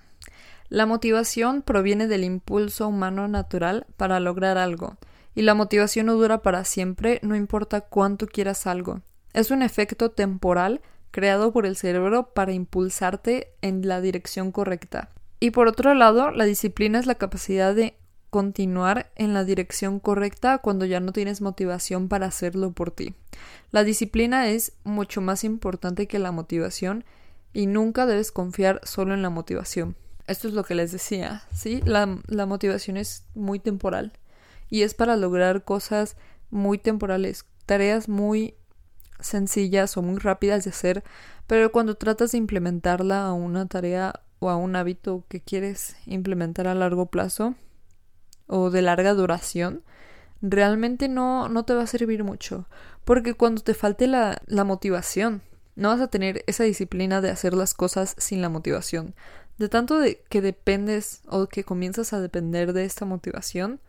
La 0.67 0.85
motivación 0.85 1.61
proviene 1.61 2.07
del 2.07 2.23
impulso 2.23 2.87
humano 2.87 3.27
natural 3.27 3.87
para 3.97 4.19
lograr 4.19 4.57
algo, 4.57 4.97
y 5.35 5.43
la 5.43 5.53
motivación 5.53 6.07
no 6.07 6.15
dura 6.15 6.41
para 6.41 6.63
siempre, 6.65 7.19
no 7.23 7.35
importa 7.35 7.81
cuánto 7.81 8.27
quieras 8.27 8.67
algo. 8.67 9.01
Es 9.33 9.51
un 9.51 9.61
efecto 9.61 10.11
temporal 10.11 10.81
creado 11.11 11.51
por 11.51 11.65
el 11.65 11.75
cerebro 11.75 12.33
para 12.33 12.53
impulsarte 12.53 13.53
en 13.61 13.87
la 13.87 14.01
dirección 14.01 14.51
correcta. 14.51 15.09
Y 15.39 15.51
por 15.51 15.67
otro 15.67 15.93
lado, 15.93 16.31
la 16.31 16.45
disciplina 16.45 16.99
es 16.99 17.05
la 17.05 17.15
capacidad 17.15 17.73
de 17.73 17.95
continuar 18.29 19.11
en 19.15 19.33
la 19.33 19.43
dirección 19.43 19.99
correcta 19.99 20.59
cuando 20.59 20.85
ya 20.85 20.99
no 20.99 21.13
tienes 21.13 21.41
motivación 21.41 22.09
para 22.09 22.27
hacerlo 22.27 22.71
por 22.71 22.91
ti. 22.91 23.15
La 23.71 23.83
disciplina 23.83 24.49
es 24.49 24.73
mucho 24.83 25.21
más 25.21 25.43
importante 25.43 26.07
que 26.07 26.19
la 26.19 26.31
motivación 26.31 27.05
y 27.53 27.65
nunca 27.65 28.05
debes 28.05 28.31
confiar 28.31 28.81
solo 28.83 29.13
en 29.13 29.21
la 29.21 29.29
motivación. 29.29 29.95
Esto 30.27 30.47
es 30.47 30.53
lo 30.53 30.63
que 30.63 30.75
les 30.75 30.91
decía, 30.91 31.43
¿sí? 31.51 31.81
La, 31.85 32.19
la 32.27 32.45
motivación 32.45 32.97
es 32.97 33.25
muy 33.33 33.59
temporal 33.59 34.13
y 34.69 34.83
es 34.83 34.93
para 34.93 35.15
lograr 35.15 35.63
cosas 35.63 36.15
muy 36.49 36.77
temporales, 36.77 37.45
tareas 37.65 38.09
muy 38.09 38.55
sencillas 39.19 39.97
o 39.97 40.01
muy 40.01 40.17
rápidas 40.17 40.63
de 40.63 40.69
hacer, 40.69 41.03
pero 41.47 41.71
cuando 41.71 41.95
tratas 41.95 42.31
de 42.31 42.37
implementarla 42.37 43.25
a 43.25 43.33
una 43.33 43.67
tarea 43.67 44.21
o 44.39 44.49
a 44.49 44.55
un 44.55 44.75
hábito 44.75 45.25
que 45.27 45.41
quieres 45.41 45.95
implementar 46.05 46.67
a 46.67 46.75
largo 46.75 47.07
plazo, 47.07 47.55
o 48.49 48.71
de 48.71 48.81
larga 48.81 49.13
duración, 49.13 49.83
realmente 50.41 51.07
no, 51.07 51.47
no 51.47 51.63
te 51.63 51.75
va 51.75 51.83
a 51.83 51.87
servir 51.87 52.23
mucho. 52.23 52.67
Porque 53.05 53.35
cuando 53.35 53.61
te 53.61 53.73
falte 53.73 54.07
la, 54.07 54.41
la 54.47 54.63
motivación, 54.63 55.41
no 55.75 55.89
vas 55.89 56.01
a 56.01 56.09
tener 56.09 56.43
esa 56.47 56.63
disciplina 56.63 57.21
de 57.21 57.29
hacer 57.29 57.53
las 57.53 57.73
cosas 57.73 58.15
sin 58.17 58.41
la 58.41 58.49
motivación. 58.49 59.13
De 59.57 59.69
tanto 59.69 59.99
de 59.99 60.23
que 60.29 60.41
dependes 60.41 61.21
o 61.27 61.47
que 61.47 61.63
comienzas 61.63 62.11
a 62.11 62.19
depender 62.19 62.73
de 62.73 62.85
esta 62.85 63.05
motivación, 63.05 63.79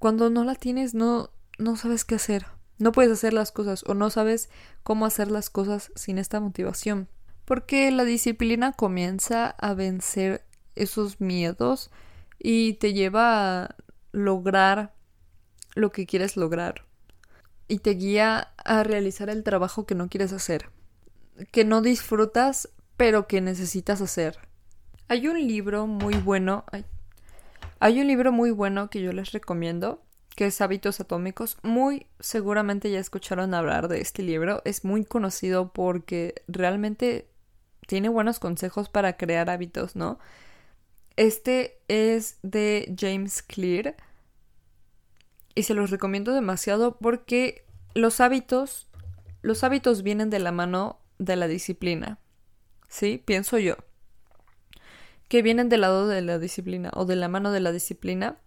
cuando 0.00 0.30
no 0.30 0.44
la 0.44 0.56
tienes 0.56 0.94
no, 0.94 1.30
no 1.58 1.76
sabes 1.76 2.04
qué 2.04 2.16
hacer. 2.16 2.46
No 2.78 2.90
puedes 2.90 3.12
hacer 3.12 3.34
las 3.34 3.52
cosas 3.52 3.84
o 3.86 3.92
no 3.92 4.08
sabes 4.08 4.48
cómo 4.82 5.04
hacer 5.04 5.30
las 5.30 5.50
cosas 5.50 5.92
sin 5.94 6.16
esta 6.16 6.40
motivación. 6.40 7.08
Porque 7.44 7.90
la 7.90 8.04
disciplina 8.04 8.72
comienza 8.72 9.50
a 9.50 9.74
vencer 9.74 10.46
esos 10.74 11.20
miedos 11.20 11.90
y 12.38 12.74
te 12.74 12.94
lleva 12.94 13.64
a 13.64 13.76
lograr 14.12 14.94
lo 15.74 15.92
que 15.92 16.06
quieres 16.06 16.36
lograr 16.38 16.86
y 17.68 17.80
te 17.80 17.90
guía 17.90 18.52
a 18.56 18.82
realizar 18.82 19.28
el 19.28 19.44
trabajo 19.44 19.84
que 19.84 19.94
no 19.94 20.08
quieres 20.08 20.32
hacer, 20.32 20.70
que 21.52 21.66
no 21.66 21.82
disfrutas 21.82 22.70
pero 22.96 23.26
que 23.26 23.42
necesitas 23.42 24.00
hacer. 24.00 24.38
Hay 25.08 25.28
un 25.28 25.46
libro 25.46 25.86
muy 25.86 26.14
bueno, 26.14 26.64
hay, 27.80 28.00
un 28.00 28.06
libro 28.06 28.32
muy 28.32 28.50
bueno 28.50 28.90
que 28.90 29.02
yo 29.02 29.12
les 29.12 29.32
recomiendo, 29.32 30.02
que 30.36 30.46
es 30.46 30.60
Hábitos 30.60 31.00
Atómicos. 31.00 31.56
Muy 31.62 32.06
seguramente 32.20 32.90
ya 32.90 33.00
escucharon 33.00 33.54
hablar 33.54 33.88
de 33.88 34.00
este 34.00 34.22
libro, 34.22 34.62
es 34.64 34.84
muy 34.84 35.04
conocido 35.04 35.72
porque 35.72 36.42
realmente 36.46 37.28
tiene 37.86 38.08
buenos 38.08 38.38
consejos 38.38 38.88
para 38.88 39.16
crear 39.16 39.50
hábitos, 39.50 39.96
¿no? 39.96 40.18
Este 41.16 41.80
es 41.88 42.38
de 42.42 42.94
James 42.98 43.42
Clear 43.42 43.96
y 45.54 45.64
se 45.64 45.74
los 45.74 45.90
recomiendo 45.90 46.32
demasiado 46.32 46.96
porque 46.98 47.64
los 47.94 48.20
hábitos, 48.20 48.88
los 49.42 49.64
hábitos 49.64 50.02
vienen 50.02 50.30
de 50.30 50.38
la 50.38 50.52
mano 50.52 51.00
de 51.18 51.36
la 51.36 51.48
disciplina. 51.48 52.18
¿Sí? 52.88 53.22
Pienso 53.24 53.58
yo. 53.58 53.76
Que 55.30 55.42
vienen 55.42 55.68
del 55.68 55.82
lado 55.82 56.08
de 56.08 56.22
la 56.22 56.40
disciplina 56.40 56.90
o 56.92 57.04
de 57.04 57.14
la 57.14 57.28
mano 57.28 57.52
de 57.52 57.60
la 57.60 57.70
disciplina. 57.70 58.38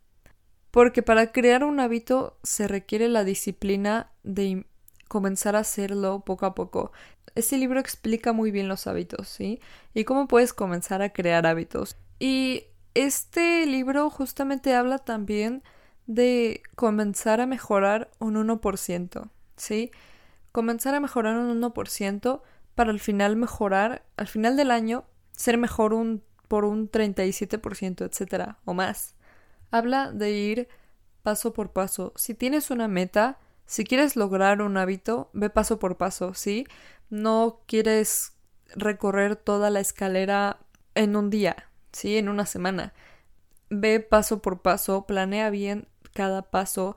Porque 0.69 1.01
para 1.01 1.31
crear 1.31 1.63
un 1.63 1.79
hábito 1.79 2.37
se 2.43 2.67
requiere 2.67 3.07
la 3.07 3.23
disciplina 3.23 4.11
de 4.23 4.65
comenzar 5.07 5.55
a 5.55 5.59
hacerlo 5.59 6.23
poco 6.25 6.45
a 6.45 6.55
poco. 6.55 6.91
Este 7.35 7.57
libro 7.57 7.79
explica 7.79 8.33
muy 8.33 8.51
bien 8.51 8.67
los 8.67 8.85
hábitos, 8.87 9.29
¿sí? 9.29 9.61
Y 9.93 10.03
cómo 10.03 10.27
puedes 10.27 10.51
comenzar 10.51 11.01
a 11.01 11.13
crear 11.13 11.45
hábitos. 11.47 11.95
Y 12.19 12.65
este 12.95 13.65
libro 13.65 14.09
justamente 14.09 14.75
habla 14.75 14.97
también 14.97 15.63
de 16.05 16.63
comenzar 16.75 17.39
a 17.39 17.45
mejorar 17.45 18.11
un 18.19 18.35
1%, 18.35 19.29
¿sí? 19.55 19.91
Comenzar 20.51 20.95
a 20.95 20.99
mejorar 20.99 21.37
un 21.37 21.61
1% 21.61 22.41
para 22.75 22.89
al 22.91 22.99
final 22.99 23.35
mejorar, 23.35 24.03
al 24.17 24.27
final 24.27 24.57
del 24.57 24.71
año, 24.71 25.05
ser 25.31 25.57
mejor 25.57 25.93
un, 25.93 26.23
por 26.53 26.65
un 26.65 26.87
37%, 26.87 28.05
etcétera, 28.05 28.59
o 28.63 28.75
más. 28.75 29.15
Habla 29.71 30.11
de 30.11 30.33
ir 30.33 30.67
paso 31.23 31.51
por 31.51 31.71
paso. 31.71 32.13
Si 32.15 32.35
tienes 32.35 32.69
una 32.69 32.87
meta, 32.87 33.39
si 33.65 33.85
quieres 33.85 34.15
lograr 34.15 34.61
un 34.61 34.77
hábito, 34.77 35.31
ve 35.33 35.49
paso 35.49 35.79
por 35.79 35.97
paso, 35.97 36.35
¿sí? 36.35 36.67
No 37.09 37.61
quieres 37.65 38.33
recorrer 38.75 39.35
toda 39.35 39.71
la 39.71 39.79
escalera 39.79 40.59
en 40.93 41.15
un 41.15 41.31
día, 41.31 41.71
¿sí? 41.91 42.17
En 42.17 42.29
una 42.29 42.45
semana. 42.45 42.93
Ve 43.71 43.99
paso 43.99 44.39
por 44.39 44.61
paso, 44.61 45.07
planea 45.07 45.49
bien 45.49 45.87
cada 46.13 46.51
paso, 46.51 46.95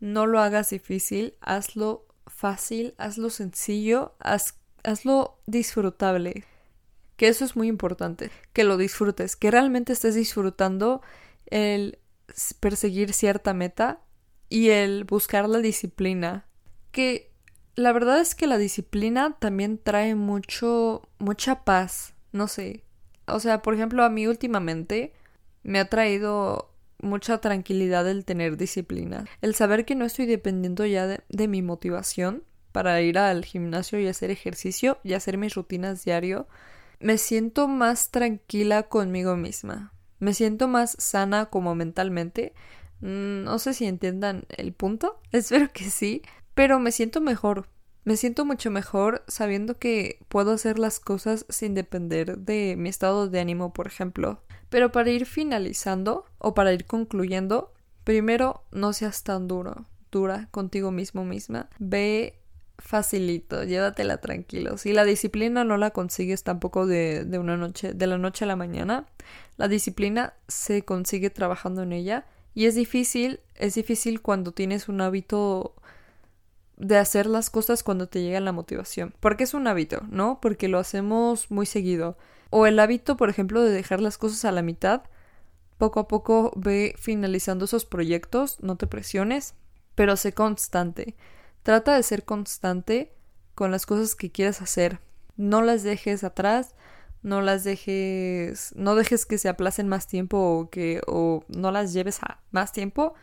no 0.00 0.26
lo 0.26 0.40
hagas 0.40 0.70
difícil, 0.70 1.36
hazlo 1.40 2.08
fácil, 2.26 2.96
hazlo 2.98 3.30
sencillo, 3.30 4.16
hazlo 4.18 5.38
disfrutable. 5.46 6.44
Que 7.16 7.28
eso 7.28 7.44
es 7.44 7.56
muy 7.56 7.68
importante, 7.68 8.30
que 8.52 8.64
lo 8.64 8.76
disfrutes, 8.76 9.36
que 9.36 9.50
realmente 9.50 9.92
estés 9.92 10.14
disfrutando 10.14 11.02
el 11.46 11.98
perseguir 12.60 13.12
cierta 13.12 13.54
meta 13.54 14.00
y 14.48 14.68
el 14.68 15.04
buscar 15.04 15.48
la 15.48 15.58
disciplina. 15.58 16.46
Que 16.92 17.32
la 17.74 17.92
verdad 17.92 18.20
es 18.20 18.34
que 18.34 18.46
la 18.46 18.58
disciplina 18.58 19.36
también 19.38 19.78
trae 19.78 20.14
mucho, 20.14 21.08
mucha 21.18 21.64
paz, 21.64 22.14
no 22.32 22.48
sé. 22.48 22.84
O 23.26 23.40
sea, 23.40 23.62
por 23.62 23.74
ejemplo, 23.74 24.04
a 24.04 24.10
mí 24.10 24.26
últimamente 24.26 25.12
me 25.62 25.80
ha 25.80 25.88
traído 25.88 26.70
mucha 27.00 27.38
tranquilidad 27.38 28.08
el 28.08 28.24
tener 28.24 28.56
disciplina. 28.56 29.26
El 29.42 29.54
saber 29.54 29.84
que 29.84 29.94
no 29.94 30.04
estoy 30.04 30.26
dependiendo 30.26 30.86
ya 30.86 31.06
de, 31.06 31.48
mi 31.48 31.62
motivación 31.62 32.44
para 32.72 33.00
ir 33.00 33.18
al 33.18 33.44
gimnasio 33.44 33.98
y 34.00 34.06
hacer 34.06 34.30
ejercicio 34.30 34.98
y 35.02 35.14
hacer 35.14 35.38
mis 35.38 35.54
rutinas 35.54 36.04
diario, 36.04 36.46
me 37.00 37.18
siento 37.18 37.68
más 37.68 38.10
tranquila 38.10 38.84
conmigo 38.84 39.36
misma. 39.36 39.92
Me 40.18 40.34
siento 40.34 40.68
más 40.68 40.96
sana 40.98 41.46
como 41.46 41.74
mentalmente. 41.74 42.54
Mm, 43.00 43.44
no 43.44 43.58
sé 43.58 43.74
si 43.74 43.86
entiendan 43.86 44.44
el 44.48 44.72
punto. 44.72 45.20
Espero 45.32 45.70
que 45.72 45.90
sí. 45.90 46.22
Pero 46.54 46.78
me 46.78 46.92
siento 46.92 47.20
mejor. 47.20 47.68
Me 48.04 48.16
siento 48.16 48.44
mucho 48.44 48.70
mejor 48.70 49.24
sabiendo 49.26 49.78
que 49.78 50.20
puedo 50.28 50.52
hacer 50.52 50.78
las 50.78 51.00
cosas 51.00 51.44
sin 51.48 51.74
depender 51.74 52.38
de 52.38 52.76
mi 52.78 52.88
estado 52.88 53.28
de 53.28 53.40
ánimo, 53.40 53.72
por 53.72 53.88
ejemplo. 53.88 54.42
Pero 54.68 54.92
para 54.92 55.10
ir 55.10 55.26
finalizando 55.26 56.24
o 56.38 56.54
para 56.54 56.72
ir 56.72 56.86
concluyendo, 56.86 57.72
primero 58.04 58.62
no 58.70 58.92
seas 58.92 59.24
tan 59.24 59.48
duro, 59.48 59.86
dura 60.12 60.48
contigo 60.52 60.92
mismo 60.92 61.24
misma. 61.24 61.68
Ve 61.78 62.38
facilito, 62.78 63.64
llévatela 63.64 64.18
tranquilo. 64.18 64.78
Si 64.78 64.92
la 64.92 65.04
disciplina 65.04 65.64
no 65.64 65.76
la 65.76 65.90
consigues 65.90 66.42
tampoco 66.42 66.86
de, 66.86 67.24
de 67.24 67.38
una 67.38 67.56
noche, 67.56 67.94
de 67.94 68.06
la 68.06 68.18
noche 68.18 68.44
a 68.44 68.48
la 68.48 68.56
mañana, 68.56 69.06
la 69.56 69.68
disciplina 69.68 70.34
se 70.48 70.84
consigue 70.84 71.30
trabajando 71.30 71.82
en 71.82 71.92
ella. 71.92 72.26
Y 72.54 72.66
es 72.66 72.74
difícil, 72.74 73.40
es 73.54 73.74
difícil 73.74 74.22
cuando 74.22 74.52
tienes 74.52 74.88
un 74.88 75.00
hábito 75.00 75.74
de 76.76 76.98
hacer 76.98 77.26
las 77.26 77.50
cosas 77.50 77.82
cuando 77.82 78.08
te 78.08 78.22
llega 78.22 78.40
la 78.40 78.52
motivación. 78.52 79.14
Porque 79.20 79.44
es 79.44 79.54
un 79.54 79.66
hábito, 79.66 80.02
¿no? 80.10 80.38
Porque 80.40 80.68
lo 80.68 80.78
hacemos 80.78 81.50
muy 81.50 81.66
seguido. 81.66 82.16
O 82.50 82.66
el 82.66 82.78
hábito, 82.78 83.16
por 83.16 83.30
ejemplo, 83.30 83.62
de 83.62 83.70
dejar 83.70 84.00
las 84.00 84.18
cosas 84.18 84.44
a 84.44 84.52
la 84.52 84.62
mitad. 84.62 85.02
Poco 85.78 86.00
a 86.00 86.08
poco 86.08 86.52
ve 86.56 86.94
finalizando 86.98 87.64
esos 87.64 87.84
proyectos, 87.84 88.58
no 88.62 88.76
te 88.76 88.86
presiones, 88.86 89.54
pero 89.94 90.16
sé 90.16 90.32
constante. 90.32 91.16
Trata 91.66 91.96
de 91.96 92.04
ser 92.04 92.24
constante 92.24 93.12
con 93.56 93.72
las 93.72 93.86
cosas 93.86 94.14
que 94.14 94.30
quieras 94.30 94.62
hacer. 94.62 95.00
No 95.36 95.62
las 95.62 95.82
dejes 95.82 96.22
atrás, 96.22 96.76
no 97.24 97.42
las 97.42 97.64
dejes, 97.64 98.72
no 98.76 98.94
dejes 98.94 99.26
que 99.26 99.36
se 99.36 99.48
aplacen 99.48 99.88
más 99.88 100.06
tiempo 100.06 100.38
o 100.38 100.70
que 100.70 101.00
o 101.08 101.42
no 101.48 101.72
las 101.72 101.92
lleves 101.92 102.22
a 102.22 102.40
más 102.52 102.70
tiempo 102.70 103.14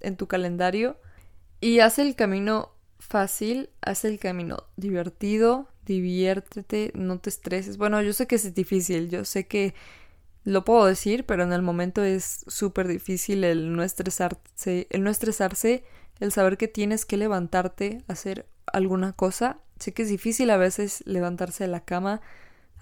en 0.00 0.16
tu 0.16 0.26
calendario 0.26 0.96
y 1.60 1.78
haz 1.78 2.00
el 2.00 2.16
camino 2.16 2.72
fácil, 2.98 3.70
haz 3.82 4.04
el 4.04 4.18
camino 4.18 4.64
divertido, 4.76 5.68
diviértete, 5.84 6.90
no 6.96 7.20
te 7.20 7.30
estreses. 7.30 7.76
Bueno, 7.76 8.02
yo 8.02 8.12
sé 8.12 8.26
que 8.26 8.34
es 8.34 8.52
difícil, 8.52 9.10
yo 9.10 9.24
sé 9.24 9.46
que 9.46 9.74
lo 10.46 10.64
puedo 10.64 10.86
decir, 10.86 11.26
pero 11.26 11.42
en 11.42 11.52
el 11.52 11.60
momento 11.60 12.04
es 12.04 12.44
súper 12.46 12.86
difícil 12.86 13.42
el 13.42 13.74
no 13.74 13.82
estresarse, 13.82 14.86
el 14.90 15.02
no 15.02 15.10
estresarse, 15.10 15.82
el 16.20 16.30
saber 16.30 16.56
que 16.56 16.68
tienes 16.68 17.04
que 17.04 17.16
levantarte 17.16 18.04
hacer 18.06 18.46
alguna 18.72 19.12
cosa. 19.12 19.58
Sé 19.80 19.92
que 19.92 20.02
es 20.02 20.08
difícil 20.08 20.50
a 20.50 20.56
veces 20.56 21.02
levantarse 21.04 21.64
de 21.64 21.68
la 21.68 21.84
cama 21.84 22.20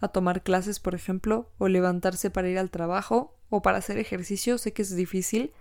a 0.03 0.09
tomar 0.09 0.43
clases, 0.43 0.79
por 0.79 0.95
ejemplo, 0.95 1.51
o 1.57 1.69
levantarse 1.69 2.31
para 2.31 2.51
ir 2.51 2.59
al 2.59 2.71
trabajo 2.71 3.35
o 3.49 3.63
para 3.63 3.79
hacer 3.79 3.97
ejercicio. 3.97 4.59
Sé 4.59 4.75
que 4.75 4.83
es 4.83 4.95
difícil, 4.95 5.55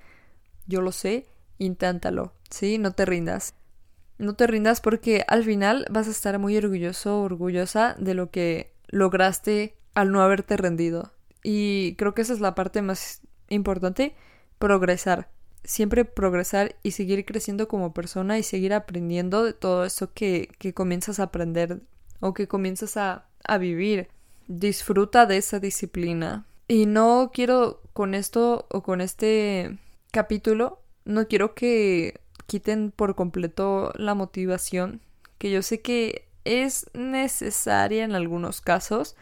yo 0.67 0.81
lo 0.81 0.91
sé, 0.91 1.27
inténtalo, 1.57 2.33
¿sí? 2.49 2.79
No 2.79 2.91
te 2.91 3.05
rindas. 3.05 3.53
No 4.17 4.35
te 4.35 4.45
rindas 4.45 4.81
porque 4.81 5.23
al 5.29 5.45
final 5.45 5.85
vas 5.89 6.09
a 6.09 6.11
estar 6.11 6.37
muy 6.37 6.57
orgulloso 6.57 7.21
orgullosa 7.21 7.95
de 7.97 8.13
lo 8.13 8.29
que 8.29 8.73
lograste 8.89 9.77
al 9.95 10.11
no 10.11 10.21
haberte 10.21 10.57
rendido. 10.57 11.12
Y 11.43 11.95
creo 11.95 12.13
que 12.13 12.21
esa 12.21 12.33
es 12.33 12.39
la 12.39 12.55
parte 12.55 12.81
más 12.81 13.21
importante, 13.49 14.15
progresar. 14.59 15.29
Siempre 15.63 16.05
progresar 16.05 16.75
y 16.83 16.91
seguir 16.91 17.25
creciendo 17.25 17.67
como 17.67 17.93
persona 17.93 18.37
y 18.37 18.43
seguir 18.43 18.73
aprendiendo 18.73 19.43
de 19.43 19.53
todo 19.53 19.85
eso 19.85 20.11
que, 20.13 20.49
que 20.57 20.73
comienzas 20.73 21.19
a 21.19 21.23
aprender 21.23 21.81
o 22.19 22.33
que 22.33 22.47
comienzas 22.47 22.97
a, 22.97 23.27
a 23.43 23.57
vivir. 23.57 24.07
Disfruta 24.47 25.25
de 25.25 25.37
esa 25.37 25.59
disciplina. 25.59 26.45
Y 26.67 26.85
no 26.85 27.31
quiero 27.33 27.81
con 27.93 28.15
esto 28.15 28.67
o 28.69 28.83
con 28.83 29.01
este 29.01 29.77
capítulo, 30.11 30.81
no 31.05 31.27
quiero 31.27 31.53
que 31.53 32.19
quiten 32.45 32.91
por 32.91 33.15
completo 33.15 33.91
la 33.95 34.15
motivación, 34.15 35.01
que 35.37 35.51
yo 35.51 35.61
sé 35.61 35.81
que 35.81 36.27
es 36.45 36.89
necesaria 36.93 38.03
en 38.03 38.13
algunos 38.13 38.61
casos. 38.61 39.15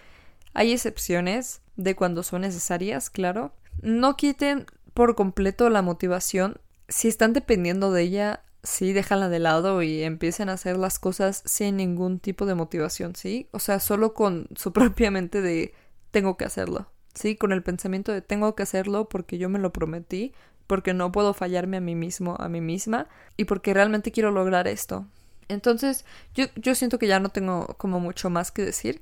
Hay 0.54 0.72
excepciones 0.72 1.61
de 1.76 1.96
cuando 1.96 2.24
son 2.24 2.42
necesarias, 2.42 3.10
claro. 3.10 3.54
No 3.82 4.16
quiten 4.16 4.66
por 4.94 5.16
completo 5.16 5.70
la 5.70 5.82
motivación. 5.82 6.58
Si 6.88 7.08
están 7.08 7.34
dependiendo 7.34 7.92
de 7.92 8.04
ella, 8.04 8.44
sí, 8.64 8.94
déjala 8.94 9.30
de 9.30 9.40
lado 9.40 9.82
y 9.82 10.04
empiecen 10.04 10.50
a 10.50 10.54
hacer 10.54 10.78
las 10.78 11.00
cosas 11.00 11.42
sin 11.46 11.78
ningún 11.78 12.20
tipo 12.20 12.46
de 12.46 12.56
motivación, 12.56 13.16
¿sí? 13.16 13.48
O 13.52 13.60
sea, 13.60 13.80
solo 13.80 14.14
con 14.14 14.48
su 14.56 14.74
propia 14.74 15.12
mente 15.12 15.42
de 15.42 15.74
tengo 16.12 16.38
que 16.38 16.46
hacerlo, 16.46 16.92
¿sí? 17.14 17.36
Con 17.36 17.52
el 17.52 17.64
pensamiento 17.64 18.12
de 18.12 18.22
tengo 18.22 18.56
que 18.56 18.64
hacerlo 18.64 19.08
porque 19.08 19.38
yo 19.38 19.50
me 19.50 19.60
lo 19.60 19.72
prometí 19.72 20.34
porque 20.72 20.94
no 20.94 21.12
puedo 21.12 21.34
fallarme 21.34 21.76
a 21.76 21.82
mí 21.82 21.96
mismo, 21.96 22.38
a 22.40 22.48
mí 22.48 22.62
misma, 22.62 23.10
y 23.36 23.44
porque 23.44 23.74
realmente 23.74 24.14
quiero 24.14 24.32
lograr 24.32 24.70
esto. 24.70 25.06
Entonces, 25.50 26.06
yo, 26.34 26.46
yo 26.56 26.76
siento 26.76 26.98
que 26.98 27.08
ya 27.08 27.20
no 27.20 27.28
tengo 27.28 27.76
como 27.78 28.00
mucho 28.00 28.30
más 28.30 28.54
que 28.54 28.64
decir. 28.64 29.02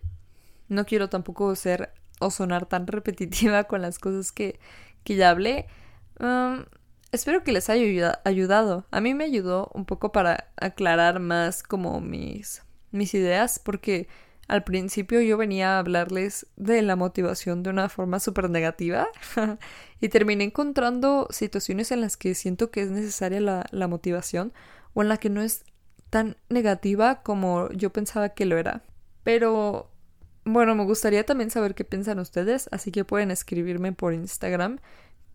No 0.67 0.88
quiero 0.88 1.10
tampoco 1.10 1.55
ser 1.55 1.93
o 2.19 2.32
sonar 2.32 2.65
tan 2.65 2.88
repetitiva 2.88 3.63
con 3.67 3.82
las 3.82 3.99
cosas 3.99 4.32
que, 4.32 4.60
que 5.03 5.15
ya 5.15 5.29
hablé. 5.29 5.67
Um, 6.19 6.65
espero 7.12 7.43
que 7.43 7.51
les 7.51 7.69
haya 7.69 8.21
ayudado. 8.23 8.86
A 8.91 9.01
mí 9.01 9.13
me 9.13 9.25
ayudó 9.25 9.71
un 9.73 9.86
poco 9.86 10.12
para 10.12 10.51
aclarar 10.58 11.19
más 11.19 11.63
como 11.63 12.01
mis, 12.01 12.62
mis 12.91 13.13
ideas, 13.13 13.60
porque 13.60 14.08
al 14.49 14.63
principio 14.63 15.21
yo 15.21 15.38
venía 15.38 15.75
a 15.75 15.79
hablarles 15.79 16.47
de 16.55 16.82
la 16.82 16.95
motivación 16.95 17.62
de 17.62 17.69
una 17.69 17.88
forma 17.88 18.19
súper 18.19 18.49
negativa 18.49 19.08
y 20.01 20.10
terminé 20.10 20.43
encontrando 20.43 21.27
situaciones 21.29 21.91
en 21.91 22.01
las 22.01 22.17
que 22.17 22.34
siento 22.34 22.71
que 22.71 22.82
es 22.82 22.89
necesaria 22.89 23.39
la, 23.39 23.88
motivación 23.88 24.51
o 24.95 25.03
en 25.03 25.10
la 25.10 25.17
que 25.17 25.29
no 25.29 25.43
es 25.43 25.65
tan 26.10 26.36
negativa 26.49 27.21
como 27.21 27.69
yo 27.73 27.91
pensaba 27.91 28.29
que 28.29 28.47
lo 28.47 28.58
era. 28.58 28.82
Pero 29.23 29.91
bueno, 30.45 30.75
me 30.75 30.84
gustaría 30.84 31.25
también 31.25 31.52
saber 31.52 31.75
qué 31.75 31.84
piensan 31.84 32.19
ustedes, 32.19 32.69
así 32.71 32.91
que 32.91 33.06
pueden 33.06 33.32
escribirme 33.32 33.91
por 33.91 34.13
Instagram. 34.13 34.80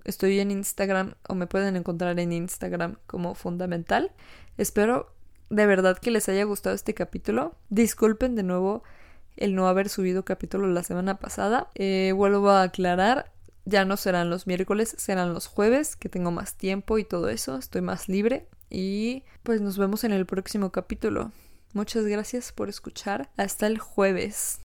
Estoy 0.05 0.41
en 0.41 0.51
Instagram 0.51 1.15
o 1.29 1.35
me 1.35 1.47
pueden 1.47 1.77
encontrar 1.77 2.19
en 2.19 2.33
Instagram 2.33 2.97
como 3.07 3.35
fundamental. 3.35 4.13
Espero 4.59 5.15
de 5.51 5.67
verdad 5.67 5.99
que 5.99 6.11
les 6.11 6.29
haya 6.29 6.45
gustado 6.45 6.75
este 6.75 6.95
capítulo. 6.95 7.57
Disculpen 7.69 8.35
de 8.35 8.43
nuevo 8.43 8.83
el 9.37 9.55
no 9.55 9.69
haber 9.69 9.89
subido 9.89 10.25
capítulo 10.25 10.67
la 10.69 10.83
semana 10.83 11.19
pasada. 11.19 11.69
Eh, 11.75 12.13
vuelvo 12.15 12.51
a 12.51 12.63
aclarar, 12.63 13.33
ya 13.65 13.85
no 13.85 13.97
serán 13.97 14.31
los 14.31 14.47
miércoles, 14.47 14.95
serán 14.99 15.33
los 15.33 15.47
jueves, 15.47 15.97
que 15.97 16.09
tengo 16.09 16.31
más 16.31 16.55
tiempo 16.55 16.99
y 16.99 17.05
todo 17.05 17.29
eso, 17.29 17.57
estoy 17.57 17.81
más 17.81 18.09
libre. 18.09 18.49
Y 18.71 19.25
pues 19.43 19.61
nos 19.61 19.79
vemos 19.79 20.05
en 20.05 20.13
el 20.13 20.27
próximo 20.27 20.71
capítulo. 20.71 21.33
Muchas 21.73 22.05
gracias 22.05 22.53
por 22.53 22.69
escuchar. 22.69 23.31
Hasta 23.37 23.67
el 23.67 23.79
jueves. 23.79 24.53